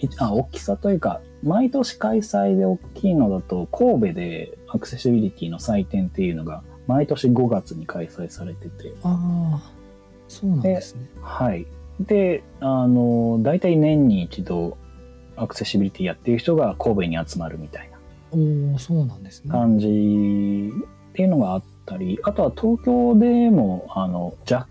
[0.00, 9.72] いあ大きさというか、毎年開催で大きいのだと、神戸でアクセシビリティの祭典っていうのが、毎年5月に開催されてて、ああ、
[10.28, 11.06] そうなんですね。
[11.20, 11.66] はい。
[12.00, 14.76] で、あの、大体年に一度、
[15.36, 17.94] アクセシビリティやってる人が神戸に集まるみたいな
[18.34, 19.50] おお、そうなんですね。
[19.50, 24.66] 感じっていうのがあったり、あとは東京でも、あの、JAC、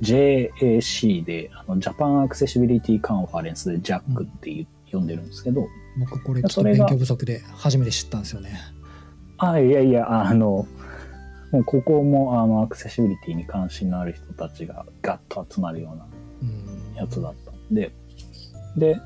[0.00, 5.68] JAC で、あの、ジャパンアクセシビリティカンファレンスで JAC っていう、呼んでるんですけど、
[5.98, 8.58] 僕これちょっと勉強不足で初めて知ったんですよね。
[9.38, 10.66] あ、いやいや、あの、
[11.52, 16.06] もうここも、あの、アクセシビリティに関心のある人たちがガッと集まるような
[16.42, 16.94] うん。
[16.94, 17.92] やつだったんで、
[18.76, 19.00] で、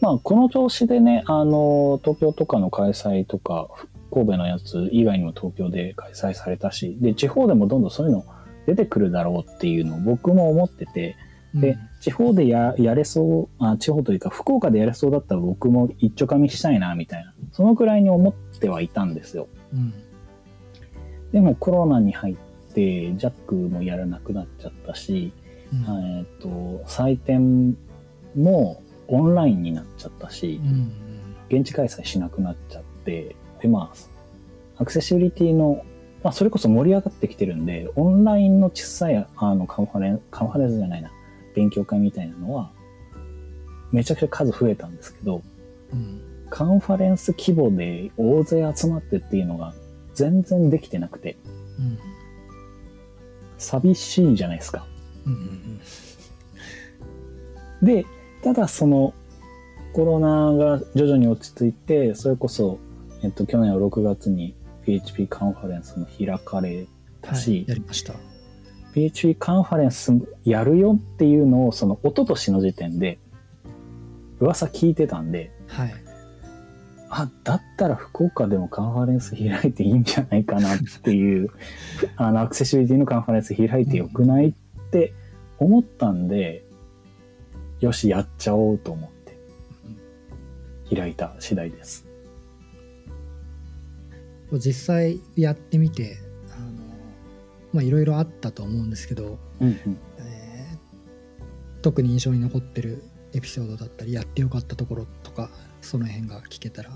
[0.00, 3.68] まあ、この調子でね、あの、東京とかの開催とか、
[4.12, 8.24] 神戸のやつ以外にも東京で開催されたし、で、地方でもどんどんそういうの
[8.66, 11.16] 出てくるだろうっていうのを僕も思ってて、
[11.54, 19.48] でうん、地方でややれそうあ、地方というか福岡でやれそうだったら僕も一丁噛みしたいな、みたいな、そのくらいに思ってはいたんですよ。
[19.72, 19.94] うん。
[21.32, 22.36] でもコロナに入っ
[22.74, 25.32] て、ジャックもやらなくなっちゃったし、
[25.72, 26.48] うんえっと、
[26.86, 27.76] 採点
[28.36, 30.92] もオンラインになっちゃったしう、ん。
[31.48, 35.84] 現地開催しなくなっちゃって、で、まあ、アクセシビリティの、
[36.22, 41.10] まあ、それこそ盛り上がってきてるんで、オンラインの小さい、あの、カンファレン、カンファレンスじゃないな、
[41.54, 42.70] 勉強会みたいなのは、
[43.92, 45.42] めちゃくちゃ数増えたんですけど、
[45.92, 46.20] うん。
[46.50, 49.74] カンファレンス規模で大勢集まってっていうのが
[50.14, 51.36] 全然できてなくて、
[51.78, 51.98] うん。
[53.58, 54.86] 寂しいじゃないですか。
[55.26, 55.80] うん。
[57.82, 58.06] で、
[58.42, 59.14] ただその
[59.92, 62.78] コロナが徐々に落ち着いて、それこそ、
[63.22, 66.86] えっと、去年の6月に PHP カンファレンスも開かれ
[67.22, 68.14] たはし、い、やりました。
[68.94, 70.12] PHP カンファレンス
[70.44, 73.18] やるよっていうのを、その一昨年の時点で、
[74.38, 75.94] 噂聞いてたんで、はい。
[77.10, 81.50] あ、だったら福岡でもカンファレンス開いていいんじゃないかなっていう、
[82.16, 84.52] あの、アクセシビリティのカンファレンス開いてよくないっ
[84.90, 85.12] て
[85.58, 86.64] 思ったんで、
[87.80, 89.10] よし、やっちゃおうと思っ
[90.88, 92.06] て、開いた次第です。
[94.52, 96.18] 実際やってみて、
[97.74, 99.98] まあ、いろいろあったと思うんですけど、うんうん。
[100.18, 100.54] えー
[101.82, 103.02] 特に印象に残ってる
[103.34, 105.50] エピソードだったり、やってよかったところとか、
[105.82, 106.90] その辺が聞けたら。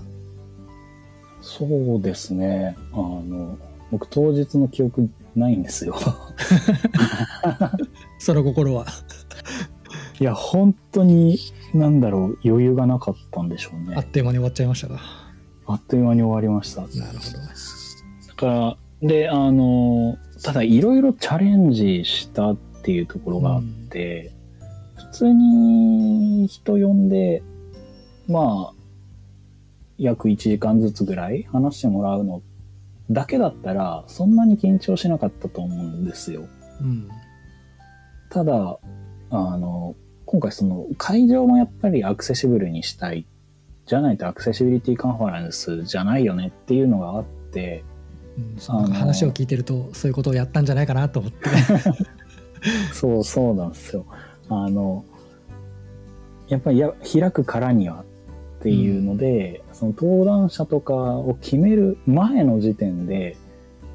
[1.41, 2.75] そうですね。
[2.91, 3.59] あの、
[3.91, 5.95] 僕当日の記憶ないんですよ。
[8.17, 8.87] その心は。
[10.19, 11.37] いや、本当に、
[11.75, 14.05] なんだろう、余裕がなかったんでしょうねあっ。
[14.05, 14.99] という間に終わっちゃいましたが。
[15.67, 16.81] あっという間に終わりました。
[16.81, 17.37] なるほど。
[18.27, 24.31] だから、で、あの、ただいろいろチャレンジしたっていうところがあって、
[24.95, 27.43] 普通に人呼んで、
[28.27, 28.73] まあ、
[29.97, 32.41] 約1時間ずつぐらい話してもらうの
[33.11, 36.47] だけだったら、そんなに緊張しなかったと思うんですよ。
[36.81, 37.09] うん。
[38.29, 38.79] ただ、
[39.31, 43.25] あの、今回その会場もやっぱりアクセシブルにしたい。
[43.87, 47.83] じゃないとアクセシビリティカンファレンスじゃないよねっていうのがあって、
[48.69, 51.49] うん、話を聞いてると、そういうことをやったんじゃないかなと思って。
[52.93, 54.05] そうそうなんですよ。
[54.49, 55.05] あの、
[56.47, 58.03] やっぱりや開くからには
[58.59, 63.37] っていうので、その登壇者とかを決める前の時点で、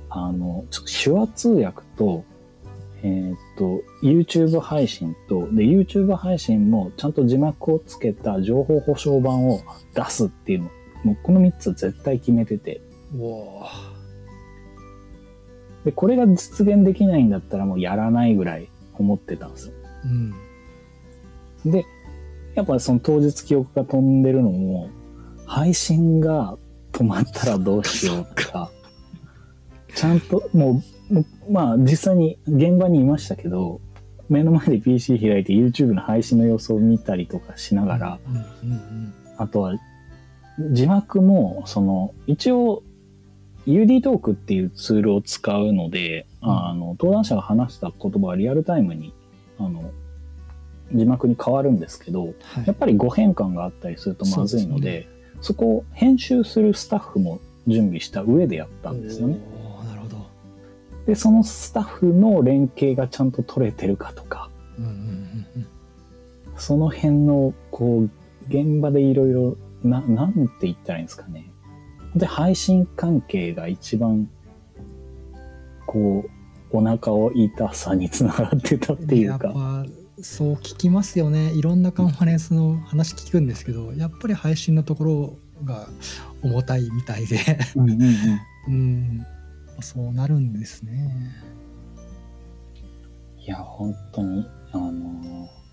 [0.09, 0.65] あの、
[1.03, 2.25] 手話通訳と、
[3.03, 9.61] えーっと、YouTube 配信と、で、YouTube 配信もちゃんと字幕をつけた情報保証版を
[9.95, 10.71] 出すっていうの、
[11.03, 12.81] もうこの3つ絶対決めてて、
[13.19, 13.63] おお
[15.85, 19.75] で、これが実現できないんだったらもうやらないぐらい思ってたんですよ。
[21.65, 21.71] うん。
[21.71, 21.85] で、
[22.55, 24.89] やっぱその当日記憶が飛んでるのも、
[25.47, 26.57] 配信が
[26.93, 28.71] 止まったらどうしようとか、
[29.95, 33.81] ちゃんともう、まあ実際に現場にいましたけど、
[34.29, 38.19] 目の前で PC 開いて YouTube の配信の様子を見たりとかしながら、
[39.37, 39.79] あとは
[40.73, 42.83] 字幕も、その、一応
[43.67, 49.13] UD トークっていうツールを使うので、うんあの、登壇者が話した言葉はリアルタイムに、
[49.59, 49.91] あの、
[50.93, 55.09] 字幕に変わるんですけど、はいやっぱり誤変換があったりするとまずいので、
[55.41, 59.39] そそうこを編集するスタッフも準備した上でやったんですよね。
[59.87, 60.27] なるほど。
[61.07, 65.67] で、そのスタッフの連携がちゃんと取れてるかとか、うんうんうんうん。
[66.57, 68.11] その辺の、こう、
[68.49, 71.51] 現場でいろいろ、な、なんて言ったらいいんですかね。
[72.17, 74.29] で、配信関係が一番、
[75.87, 79.85] こう、お腹を痛さにつながってたっていうか、
[80.21, 81.53] そう聞きますよね。
[81.55, 85.89] いろんなカンファレンスの話聞くんですけどやっぱり配信のところが
[86.43, 87.39] 重たいみたいで。
[87.77, 88.11] うんうんうん。
[88.67, 89.27] うん。
[89.81, 91.11] そうなるんですね。
[93.39, 95.64] いや、本当に、あのー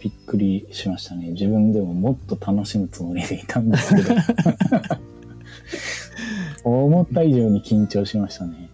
[0.00, 1.28] びっくりしましたね。
[1.28, 4.14] 自分でももっと楽しむつもりでいたんですけど。
[6.64, 8.70] 思った以上に緊張しましたね。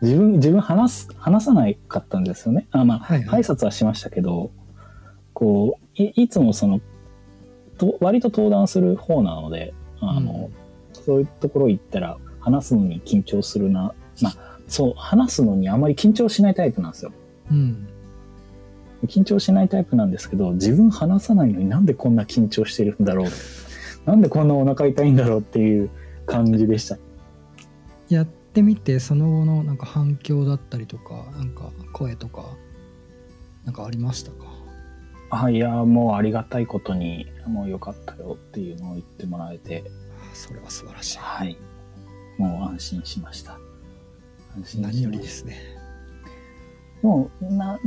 [0.00, 2.66] 自分、自分話す、話さないかったんですよね。
[2.70, 4.50] あ、まあ、はいはい挨拶はしましたけど、
[5.32, 6.80] こう、いいつもその、
[7.78, 10.50] と割と登壇する方なので、あの、
[10.92, 13.92] そういうところ行ったら話すのに緊張するな。
[14.20, 14.36] まあ、
[14.68, 17.12] そう、話すのにあまり緊張しないタイプなんですよ。
[17.50, 17.88] うん
[19.06, 23.28] 緊張しないタイプなんですけど、自分話さないのになんでこんな緊張してるんだろう？
[24.06, 25.90] なんでこんなお腹痛いんだろうっていう
[26.26, 26.98] 感じでした。
[28.08, 32.56] やってみてその後のなんか反響だったりとかなんか声とか
[33.64, 34.46] なんかありましたか？
[35.30, 39.84] あ、いや、もうありがたいことに、もう良かったよっていうのを言ってもらえて、
[40.32, 41.58] それは素晴らしいはい。
[42.38, 43.58] もう安心しました。
[44.56, 45.58] 安心しました何よりですね
[47.02, 47.78] もう、な、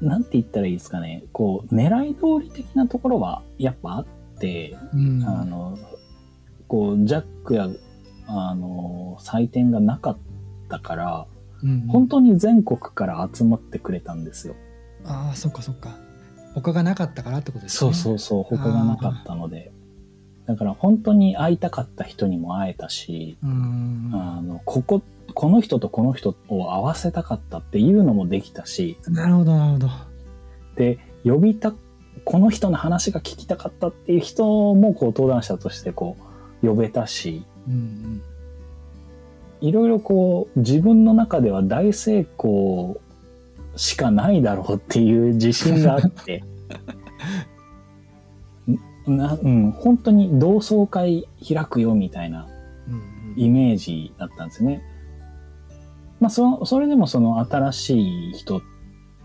[0.00, 1.24] なんて言ったらいいですかね。
[1.32, 4.06] こう、狙い通り的なところはやっぱあっ
[4.38, 5.78] て、うんあの、
[6.68, 7.68] こう、ジャックや、
[8.26, 10.18] あの、採点がなかっ
[10.68, 11.26] たから、
[11.62, 14.54] うん本当に全国から集まってくれたんですよ。
[15.04, 15.96] ああそっかそっか
[16.54, 19.72] 他がなかったからってことですねそうそうそう、他がなかったので。
[20.46, 25.02] だから本当に会いたかった人にも会えたし、あの、ここ、
[25.34, 29.88] この人とこの人を合わせたかったっていうのもできたし、なるほどなるほど。
[30.76, 31.72] で、呼びた、
[32.24, 36.16] この人の話が聞きたかったっていう人もこう登壇者としてこ
[36.62, 38.22] う呼べたし、うん
[39.60, 43.00] いろいろこう自分の中では大成功
[43.74, 46.44] しかないだろうっていう自信があって、
[49.06, 52.46] なうん、本当に同窓会開くよみたいな
[52.88, 53.34] うんうん。
[53.36, 54.82] イメージだったんですね。
[56.20, 58.62] まあ、そそれでもその新しい人、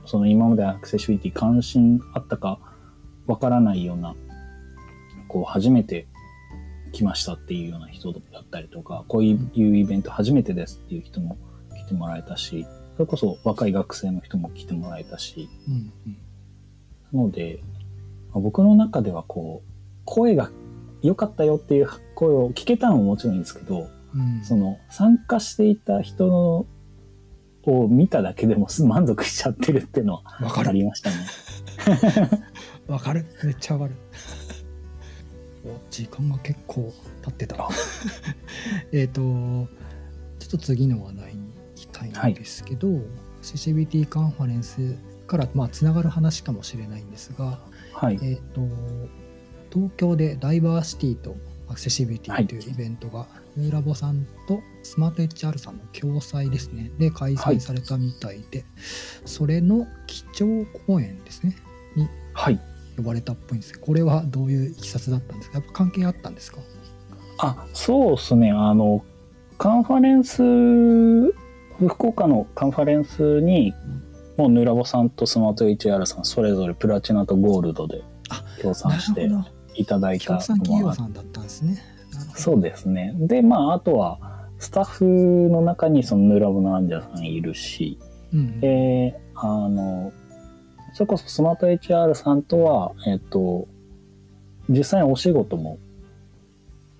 [0.05, 2.59] その今までアクセシビリティ関心あったか
[3.25, 4.15] わからないような、
[5.27, 6.07] こう初めて
[6.91, 11.37] 来ましたっていうような人だったりとか、こういうイベント初めてですっていう人も
[11.75, 12.65] 来てもらえたし、
[12.95, 16.17] それこそ若い学生の人も来てもらえたし、うんうん。
[17.11, 17.59] なので、
[18.31, 19.71] まあ僕の中ではこう、
[20.05, 20.51] 声が
[21.01, 24.43] 良かったよっていう声を聞けたのももちろんいいんですけど、うん。
[24.43, 26.67] その参加していた人の
[27.65, 31.15] を見ただけでもす満足しちゃってるっていうのはわかりましたね。
[32.87, 33.25] わかる。
[33.43, 33.95] めっちゃわかる。
[35.65, 37.55] お時間が結構経ってた。
[37.63, 37.69] あ。
[38.91, 39.67] えっとちょ
[40.47, 42.87] っと次の話題に行きたいんですけど、
[43.41, 44.95] CCBT カンファレンス
[45.25, 47.59] からまあつながる話かもしれないんですが、
[47.93, 48.19] はい。
[48.21, 48.67] えっ、と
[49.71, 51.35] 東京でダイバーシティと
[51.69, 56.91] アクセシビリティというイベントが、ヌーラボさんとスマート HR さんの共催ですね。
[56.97, 58.65] で開催されたみたいで、
[59.25, 60.45] それの基調
[60.87, 61.55] 講演ですね。
[61.95, 62.59] にはい。
[62.95, 63.73] 呼ばれたっぽいんです。
[63.73, 65.57] けどこれはどういういきさつだったんですか？
[65.59, 66.59] やっぱ関係あったんですか？
[67.39, 68.51] あ、そうですね。
[68.51, 69.03] あの、
[69.57, 70.37] カンファレンス、
[71.77, 73.73] 福岡のカンファレンスに、
[74.37, 79.29] もうヌラボさんとスマート HR さん、それぞれプラチナとゴールドであ協賛して
[79.75, 81.79] いただいた協賛企のは業さんだったんですね
[82.35, 83.13] そうですね。
[83.17, 84.19] で、まあ、あとは、
[84.59, 85.05] スタッフ
[85.49, 87.97] の中にそのヌラボのアンジャさんいるし、
[88.33, 90.11] うんで、あの、
[90.93, 93.67] それこそスマート HR さんとは、えっと、
[94.69, 95.77] 実際にお仕事も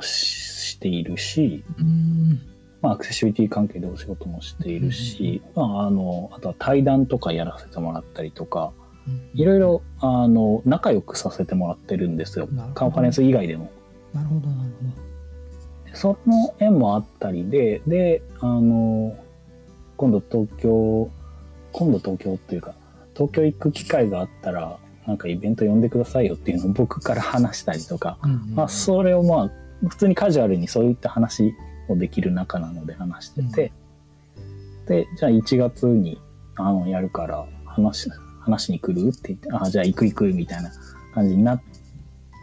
[0.01, 2.41] ししているし、うん。
[2.81, 8.73] まあ、アクセシビリティ関係でお仕事もしているし、まあ、あの、あとは対談とかやらせてもらったりとか、
[9.33, 12.49] いろいろ、あの、仲良くさせてもらってるんですよ。
[12.73, 13.69] カンファレンス以外でも。
[14.13, 15.12] なるほどなるほ
[15.93, 19.15] その縁もあったりで、で、あの、
[19.95, 21.09] 今度東京、
[21.71, 22.73] 今度東京っていうか、
[23.15, 28.55] 東京行く機会があったら、なんかイベント呼んでくださいよっていうのを 僕から話したりとか、ど、うんうん。
[28.55, 29.51] まあそれをまあ、
[29.87, 31.53] 普通にカジュアルにそういった話
[31.87, 33.71] もできる仲なので話してて、
[34.87, 36.19] で、じゃあ1月に
[36.55, 39.09] あのやるから話、話しに来る？
[39.09, 40.71] って言って、あ、じゃあ行く行くみたいな
[41.13, 41.61] 感じになっ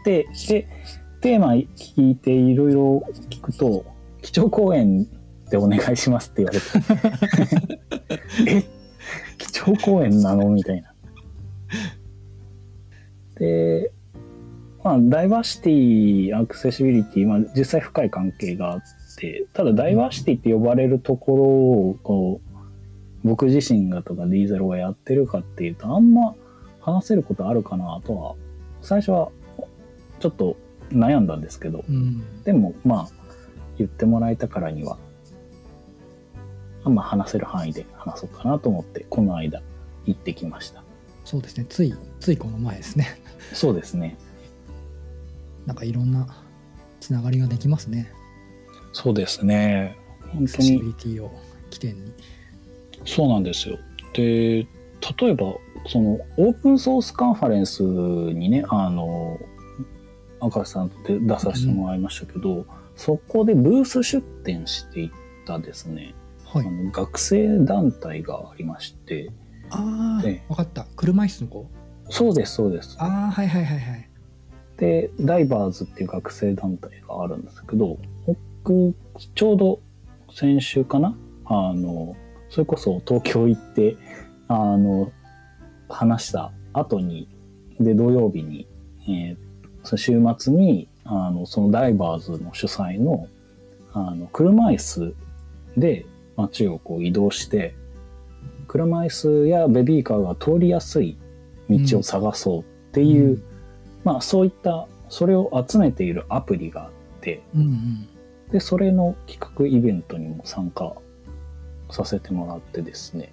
[0.03, 0.67] て、で、
[1.21, 3.85] テーマ聞いていろいろ聞くと、
[4.21, 5.07] 基調講演
[5.49, 8.19] でお願いしますって言われて、
[8.49, 8.63] え？
[9.37, 10.49] 基調講演なの？
[10.49, 10.93] みたいな。
[13.35, 13.91] で、
[14.83, 18.81] まあ、ダイバーシティ、アクセシビリティ、まあ、実際深い関係があっ
[19.17, 22.41] て、ただダイバーシティって呼ばれるところを、こ
[23.23, 26.33] う、僕自身がとか D0 がやってるかっていうと、あんま
[26.79, 28.35] 話せることあるかなとは、
[28.81, 29.29] 最初は
[30.19, 30.57] ちょっと
[30.93, 32.43] 悩んだんですけど、うん。
[32.43, 33.09] でもまあ、
[33.77, 34.97] 言ってもらえたからには、
[36.83, 39.61] まあ話せる範囲で話そうかなと思って、この間
[40.05, 40.83] 行ってきました。
[41.25, 41.65] そうですね。
[41.69, 43.19] つい、ついこの前ですね。
[43.53, 44.17] そうですね。
[45.65, 46.27] なんかいろんな
[46.99, 48.11] つながりができますね。
[48.93, 49.95] そうですね。
[50.33, 51.31] 本当にリティを
[51.69, 52.13] 起点に。
[53.05, 53.77] そうなんですよ。
[54.13, 54.67] で、
[55.19, 55.55] 例えば、
[55.87, 59.39] その、オープンソースカンファレンスにね、あの、
[60.41, 62.65] 赤瀬さんと出させてもらいましたけど、
[62.95, 65.09] そこでブース出展していっ
[65.45, 66.13] たですね、
[66.45, 66.71] はいあ。
[66.71, 69.31] の学生団体がありまして、
[69.69, 70.85] ああ、でわかった。
[70.95, 71.67] 車椅子の子？
[72.09, 72.97] そうです、そうです。
[72.99, 74.09] ああ、はいはいはいはい。
[74.77, 78.95] で、ダイバーズっていう学生団体があるんですけど、僕、
[79.35, 79.79] ちょうど
[80.33, 81.15] 先週かな？
[81.45, 82.15] あの、
[82.49, 83.95] それこそ東京行って、
[84.47, 85.11] あの、
[85.87, 87.29] 話した後に、
[87.79, 88.67] で、土曜日に、
[89.03, 89.50] えー
[89.83, 93.27] その週末に、あの、そのダイバーズの主催の、
[93.93, 95.13] あの、車椅子
[95.77, 96.05] で
[96.37, 97.75] 街をこう移動して、
[98.67, 101.17] 車椅子やベビーカーが通りやすい
[101.69, 102.63] 道を探そうっ
[102.93, 103.43] ていう、うん
[104.03, 108.07] まあそういった、それを集めているアプリがあって、うんうん。
[108.51, 110.93] で、それの企画イベントにも参加
[111.89, 113.31] させてもらってですね、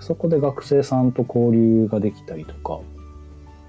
[0.00, 2.80] そこで学生さんと交流ができたりとか、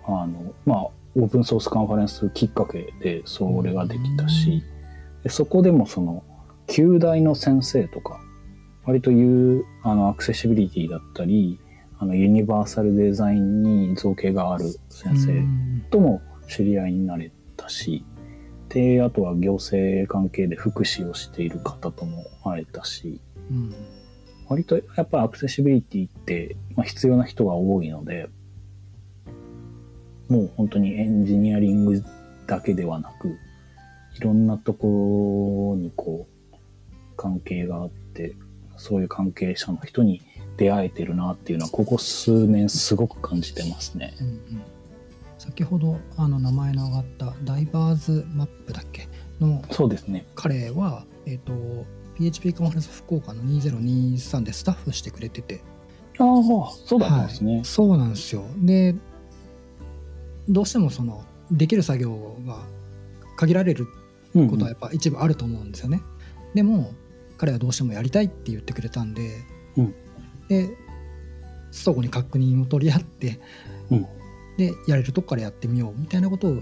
[0.05, 4.63] あの、まあ、オープンソースカンファレンスきっかけでそれができたし、
[5.23, 6.23] でそこでもその、
[6.67, 8.19] 旧大の先生とか、
[8.85, 11.59] 割と言う、あの、アクセシビリティだったり、
[11.97, 15.85] あの、ユニバーサルデザインに造形がある先生うん。
[15.89, 18.05] とも知り合いになれたし、
[18.69, 23.73] で、あとは行政関係で福祉をしている方とも会えたし、うん。
[24.47, 28.27] 割とやっぱりアクセシビリティって、まあ、必要な人が多いので、
[30.29, 32.03] もう本当にエンジニアリング
[32.47, 33.37] だけではなく、
[34.17, 36.55] いろんなところにこう、
[37.17, 38.35] 関係があって、
[38.77, 40.21] そういう関係者の人に
[40.57, 44.13] 出会えてるなっていうのは、ここ数年すごく感じてますね。
[44.19, 44.41] うんうん
[45.37, 49.07] 先ほどあの名前の上がったダイバーズマップだっけ？
[49.39, 50.25] のそうですね。
[50.33, 51.53] 彼は、えっと
[52.17, 55.61] PHP カンファレンス福岡の2023でスタッフしてくれてて
[56.17, 56.41] ああ、
[56.85, 57.61] そうだったんですね。
[57.63, 58.95] そうなんですよで
[60.49, 62.63] どうしてもそのできる作業が
[63.37, 63.87] 限られる
[64.33, 66.01] うんことはやっぱ一部あると思うんですよね、
[66.53, 66.93] でも
[67.37, 69.43] 彼はどうしてもやりたいって言ってくれたんで、
[69.77, 69.95] うん。
[70.47, 70.69] で
[71.71, 73.39] 相互に確認を取り合って、
[73.89, 74.07] うん。
[74.57, 76.57] でやれるとこからやってみようみたいなことを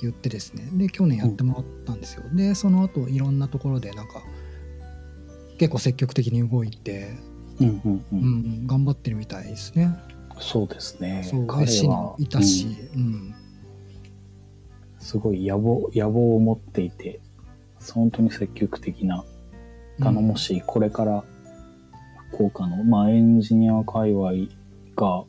[0.00, 0.68] 言ってですね。
[0.72, 4.22] で去年やってもらったんですよ、でその後いろんなところでなんか
[5.58, 7.16] 結構積極的に動いて、
[7.60, 8.04] うんうんう。
[8.12, 8.18] うん
[8.64, 9.96] ん、頑張ってるみたいですね
[10.40, 11.22] そうですね。
[11.24, 13.34] そう彼はのいたし、うん
[14.98, 17.20] すごい野望、野望を持っていて、
[17.92, 19.24] 本当に積極的な、
[19.98, 21.24] 頼もしい、これから
[22.30, 24.30] 福岡の、まあ、エンジニア界隈
[24.94, 25.24] が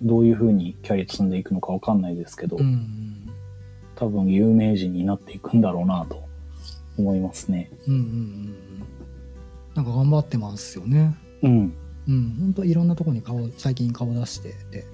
[0.00, 3.20] どういうふうにキャリア積んでいくのかわかんないですけど、うんうん
[3.96, 6.24] 多分有名人になっていくんだろうなと
[6.98, 7.70] 思いますね。
[7.86, 8.54] うんうんうんうん
[9.76, 11.74] なんか頑張ってますよねうん。
[12.08, 14.84] うん本当いろんなとこに顔最近顔出してで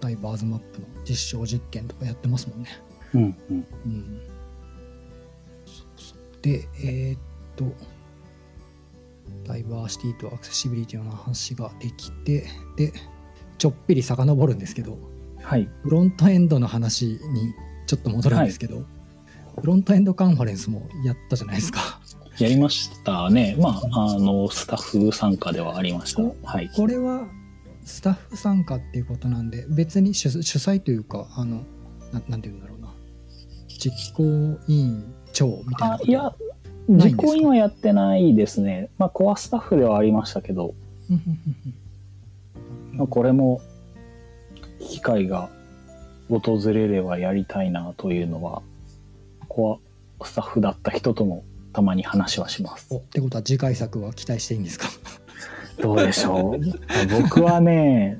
[0.00, 2.68] ダイバーズマップの実証実験とかやってますもんね
[3.14, 3.66] うんうん。
[3.86, 4.20] うん
[6.42, 7.18] でえーっ
[7.56, 7.64] と
[9.44, 12.92] ダイバーシティとアクセシビリティの話ができてで
[13.58, 14.98] ちょっぴり遡るんですけど
[15.46, 15.68] はい。
[15.84, 17.54] フロントエンドの話に
[17.86, 18.84] ちょっと戻るんですけど、
[19.60, 22.00] フロントエンドカンファレンスもやったじゃないですか。
[22.38, 23.56] やりましたね。
[23.58, 26.36] まあ、あの、スタッフ参加ではありましたお。
[26.44, 26.70] はい。
[26.74, 27.26] これは
[27.86, 31.62] スタッフ参加っていうことなんで別に主主催というかあの
[32.12, 32.88] ななんて言うんだろうな
[33.78, 36.34] 実行委員長みたいなことあいや、
[36.88, 38.90] 実行委員はやってないですね。
[38.98, 40.74] まあ、コアスタッフではありましたけど、
[42.92, 43.60] まあ、これも
[44.80, 45.48] 機会が
[46.28, 48.62] 訪れればやりたいなというのは、
[49.48, 49.80] コ
[50.20, 51.44] アスタッフだった人とも
[51.76, 52.96] たまに話はしますお。
[52.96, 54.88] ってことは次回作は期待していいんですか？
[55.82, 56.60] どうでしょう
[57.22, 58.18] 僕はね、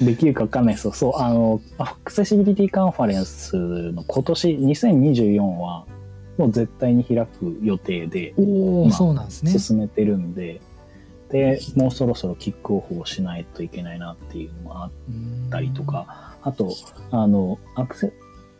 [0.00, 0.92] できるかわかんないですよ。
[0.94, 3.56] そう、あの、アクセシビリティカンファレンス
[3.92, 5.84] の今年2024は、
[6.38, 9.50] もう絶対に開く予定でまあそうなんですね。
[9.58, 10.62] 進めてるんで、
[11.30, 16.72] で、もうそろそろキックオフをしないといけないなっていうのもあっうんたりとか、あと、
[17.10, 18.12] あの、アクセ、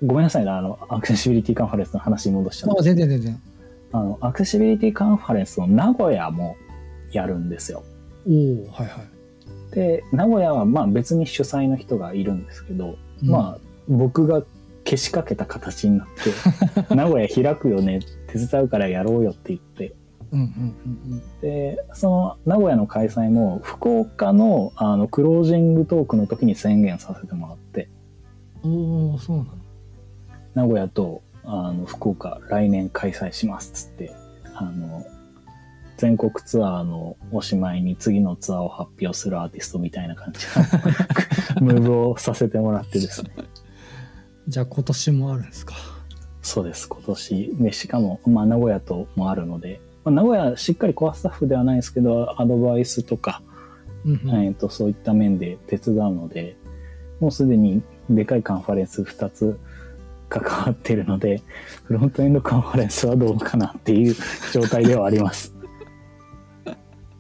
[0.05, 3.41] ごめんなさいね、あの、アクセシビリティカンファレンスの話に戻しちゃうあ全然全然。
[3.93, 6.57] あの、アクセシビリティカンファレンスの名古屋も
[7.13, 7.85] やるんですよ。
[8.27, 9.75] おおはいはい。
[9.75, 13.59] で、名古屋はまあ別に主催の人がいるんですけど、うんまあ
[13.89, 14.43] 僕が
[14.85, 16.09] けしかけた形になっ
[16.87, 19.95] て、 名古屋開くよね、手伝うからやろうよって言って、
[20.31, 20.77] うんうん
[21.13, 27.89] うんで、その名古屋の開催も福岡のあのクロージングトークの時に宣言させてもらって、
[28.63, 28.73] うん。
[28.73, 29.51] おおそうなの。
[30.55, 34.15] 名古屋とあの福岡来年開催しますっつって、
[34.55, 35.05] あの、
[35.97, 40.47] 全国ツアーのおしまいに次のツアーを発表するアーティストみたいな感じ
[41.61, 43.31] の ムーブをさせてもらってですね。
[44.47, 45.75] じゃあ今年もあるんですか？
[46.43, 47.57] そうです、今年。
[47.57, 53.43] で、しかも、まあ、名古屋ともあるので、まあ、名古屋しっかりコアスタッフではないですけど、アドバイスとか、
[54.05, 56.57] うんうんえっと、そういった面で手伝うので、
[57.21, 59.59] もうすでにでかいカンファレンス2つ
[60.29, 61.43] 関わってるので、
[61.85, 64.17] フロントエンドカンファレンスはどうかなっていう
[64.53, 65.55] 状態ではあります。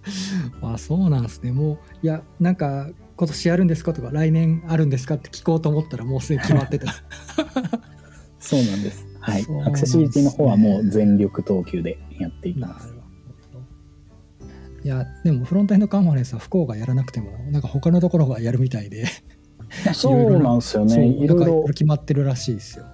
[0.62, 1.52] あそうなんですね。
[1.52, 6.94] もういやなんか今年やるんですかとか来年あるんですかって聞こうと思ったらもうすでに決まってた。
[8.38, 9.06] そうなんです。
[9.20, 12.94] はいねアクセシビリティの方はもう全力投球でやっていきます。
[14.84, 19.06] いやでもフロントエンドカンファレンスは福岡やらなくてもなんか他のところがやるみたいで、
[19.92, 21.06] そうなんですよね。
[21.06, 22.84] いろいろ決まってるらしいですよ。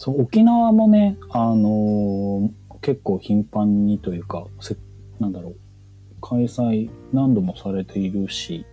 [0.00, 4.74] そう、沖縄もね、あのー結構頻繁にというか、せ
[5.18, 5.56] なんだろう、
[6.22, 8.64] 開催何度もされているし、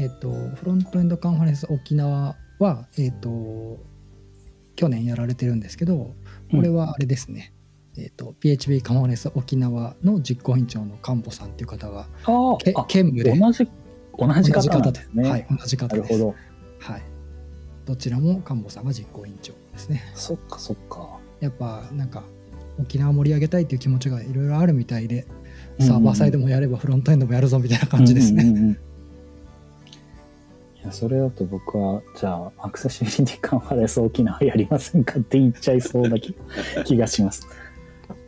[0.00, 3.78] えっとフロントエンドカンファレンス沖縄はえっと
[4.74, 6.16] 去年やられてるんですけど
[6.50, 7.54] これはあれですね。
[7.96, 13.68] えっと PHP カンファレンス沖縄の実行委員長のカンボさんっていう方があけあ、兼務で同じ、
[14.18, 15.28] 同じ方ですね。
[15.28, 16.20] はい同じ方です。
[16.20, 17.15] はい。
[17.86, 20.02] どちらもカンボさんが実行委員長ですね。
[20.14, 21.18] そっかそっか。
[21.40, 22.24] やっぱなんか
[22.78, 25.26] 沖縄盛り上げたいっていう気持ちがいろいろあるみたいで、
[25.78, 28.44] サーバーサイドもやればフロントエンドもやるぞみたいな感じですね。
[28.44, 28.78] うんうんうんうん
[30.76, 36.36] いや、それだと僕は、じゃあ、アクセシビリティカンファレンス沖縄やりませんかって言っちゃいそうな気
[36.84, 37.48] 気がします。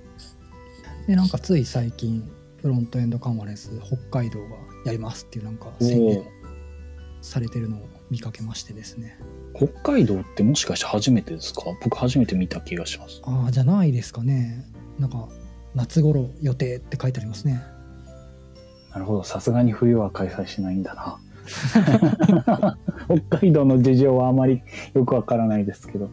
[1.07, 2.29] でなんかつい最近
[2.61, 6.23] フロントエンドカンファレンス北海道がやりますっていうなんか宣言
[7.21, 9.19] されてるのを見かけましてですね。
[9.55, 11.63] 北海道ってもしかして初めてですか？
[11.83, 13.21] 僕初めて見た気がします。
[13.25, 14.65] ああじゃないですかね。
[14.99, 15.29] なんか
[15.75, 17.63] 夏頃予定って書いてありますね。
[18.93, 19.25] なるほど。
[19.25, 21.19] さすがに冬は開催しないんだな。
[23.29, 24.63] 北海道の事情はあまり
[24.95, 26.11] よくわからないですけど、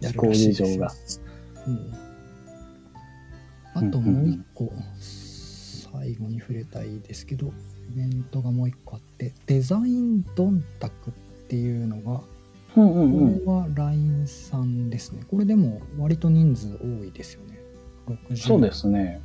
[0.00, 0.92] 気候事情が。
[1.66, 1.94] うん
[3.74, 4.72] あともう一個、
[5.92, 7.52] 最後に触れたいですけど、
[7.92, 11.12] イベントがもう一個あって、デザインドンタクっ
[11.48, 12.20] ていうのが、
[12.76, 15.22] うんうんこれは LINE さんですね。
[15.30, 17.58] これでも割と人数多いですよね。
[18.30, 19.20] 60そうですね。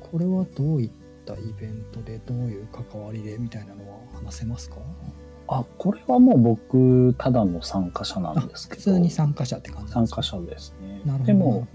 [0.00, 0.90] これはどういっ
[1.26, 4.76] たイベントで、どういう関わりでみたいなのは話せますか？
[5.48, 8.80] あ、これはもう僕、ただの参加者なんですけど。
[8.82, 10.16] 普通に参加者って感じ参ですか？
[10.16, 11.00] 加者ですね。
[11.04, 11.24] なるほど。
[11.24, 11.66] でも、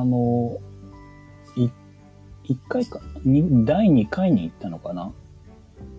[0.00, 0.58] あの、
[1.56, 1.70] い
[2.44, 5.12] 一回か、に第2回に行ったのかな、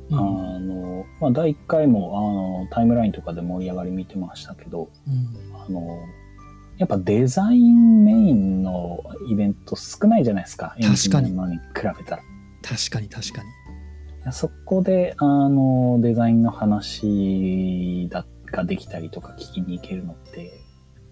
[0.09, 5.99] うんあの、まあ、第1回も、あの、タイムラインとかで盛り上がり見てましたけど、うんあの、
[6.77, 10.75] やっぱデザインメインのイベント少ないじゃないですか。
[10.81, 12.21] 確かにエンジニアのに比べたら。
[12.21, 12.25] い
[12.61, 13.49] 確かに確かに。
[14.25, 20.51] やそこで、あの、デザインの話だができたりとか聞きに行けるのって、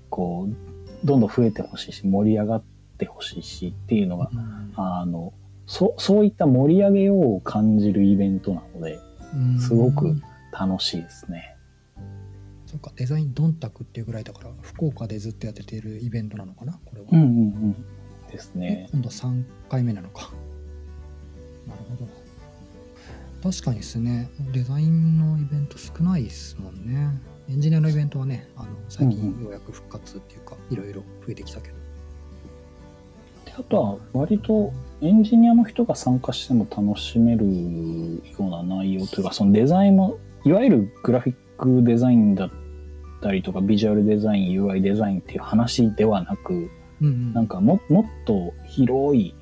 [0.09, 2.63] こう、どんどん増えてほしいし、盛り上がっ
[2.97, 5.33] てほしいしっていうのが、うんあの、
[5.67, 8.99] そそういった盛り上げようを感じるイベントなので、
[9.35, 10.15] うんすごく
[10.51, 11.55] 楽しいですね。
[12.65, 17.07] そうか、デザインドンタクっていうぐらいだから、福岡でずっとやってているイベントなのかな、これは。
[17.11, 17.29] うんうんう
[17.67, 17.85] ん。
[18.31, 18.89] ですでね。
[18.91, 20.31] 今度3回目なのか。
[21.67, 22.07] なるほど。
[23.51, 27.09] 確かにですね、デザインのイベント少ないですもんね。
[27.49, 31.75] エンジニアのイベントはね、あの最うん近ようやく復活っていうか、いろいろ増えてきたけど。
[33.45, 37.51] であとは割とエンジニアの人が参加しても楽しめるよ
[38.39, 42.51] うな内容というかそのデザインもいわゆるグラフィックデザインだっ
[43.21, 46.69] たりとかビジュアルデザイン UI デザインっていう話ではなく
[47.01, 49.33] うんうん、なんかももっと広い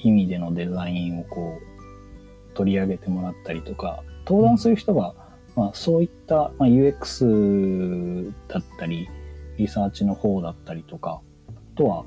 [0.00, 5.14] 意味でのデザインをこう取り上げてもらったりとか登壇する人が、
[5.56, 9.08] まあ、そういった、まあ、UX だったり
[9.56, 12.04] リサーチの方だったりとかあとは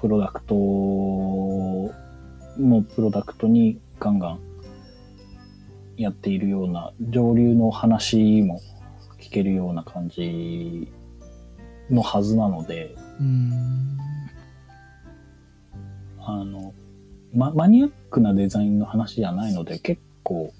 [0.00, 0.54] プロダクト
[2.58, 4.40] もプロダクトにガンガン
[5.96, 8.60] やっているような上流の話も
[9.20, 10.88] 聞けるような感じ
[11.90, 12.94] のはずなので。
[16.26, 16.74] あの、
[17.34, 20.52] ま、マニアックなデザインの話じゃないので結構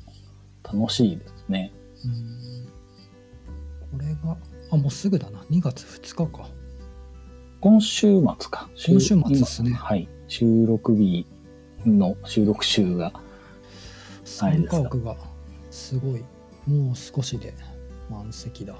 [0.63, 1.73] 楽しいですね。
[3.93, 4.37] これが、
[4.71, 5.41] あ、もうすぐだな。
[5.51, 6.49] 2月2日か。
[7.61, 8.69] 今週末か。
[8.87, 9.73] 今週末ですね。
[9.73, 10.09] はい。
[10.29, 11.27] 収録日
[11.87, 13.13] の収録週が。
[14.25, 15.17] 参加枠が
[15.71, 16.25] すごい。
[16.67, 17.55] もう少しで
[18.11, 18.75] 満席だ。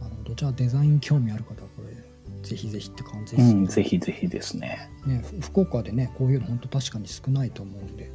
[0.00, 0.34] なるほど。
[0.34, 1.94] じゃあデザイン興味ある方はこれ、
[2.42, 3.60] ぜひぜひって感じですね。
[3.60, 4.90] うん、ぜひぜひですね。
[5.06, 8.10] ね、福岡でね、こういうの本当確かに少ないと思うんで、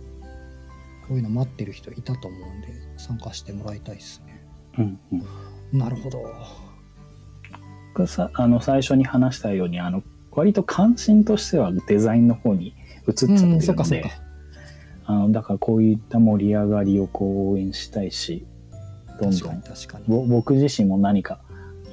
[1.08, 4.46] こういうの待ってる人いたと思うんで、参加してもらいたいですね。
[4.78, 5.80] うん、うん。
[5.80, 6.20] なるほど。
[8.06, 12.76] さあの最初に話したようにあの割と関心としてはデザインの方に
[13.08, 14.12] 移っちゃってるので、
[15.06, 18.46] あのだからこういった盛り上がりをこう応援したいし
[19.20, 21.40] どんどん僕自身も何か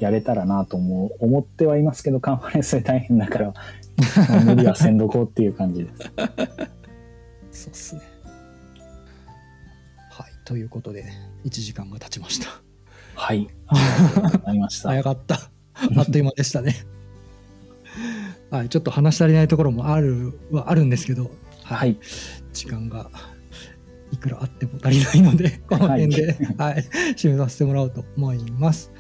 [0.01, 3.55] やれたらなと思思ってはいますけどカンファレンスで大変だから
[4.45, 6.03] 無理はせんどこうっていう感じです。
[7.53, 8.03] そうっすね。
[10.11, 11.05] はいということで
[11.45, 12.49] 1時間が経ちました。
[13.15, 13.49] はい。
[13.69, 14.89] ありがとうございました。
[15.01, 15.51] 早かった。
[15.97, 16.75] あっという間でしたね。
[18.55, 21.33] はい、ちょっと話し足りないところもあるはあるんですけど、
[21.65, 21.99] はい、
[22.53, 23.11] 時間が
[24.13, 26.85] いくらあっても足りないので、 この辺で、はい、はい、
[27.17, 28.93] 締めさせてもらおうと思います。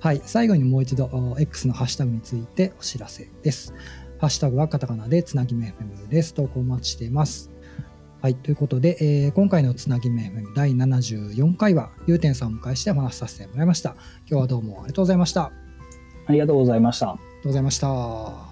[0.00, 3.72] はい、最後にもう一度、X のハッシュタグについてお知らせです。
[4.18, 6.34] ハッシュタグはカタカナでつなぎめ FM です。
[6.34, 7.52] 投稿お待ちしています。
[8.20, 13.94] はい、ということで、えー、今回のつなぎめ FM 第74回は、ゆうてんさんをお迎えしてお話しさせてもらいました。
[14.28, 15.52] 今日はどうもありがとうございました。
[16.26, 17.10] ありがとうございました。
[17.10, 18.47] ありがとうございました。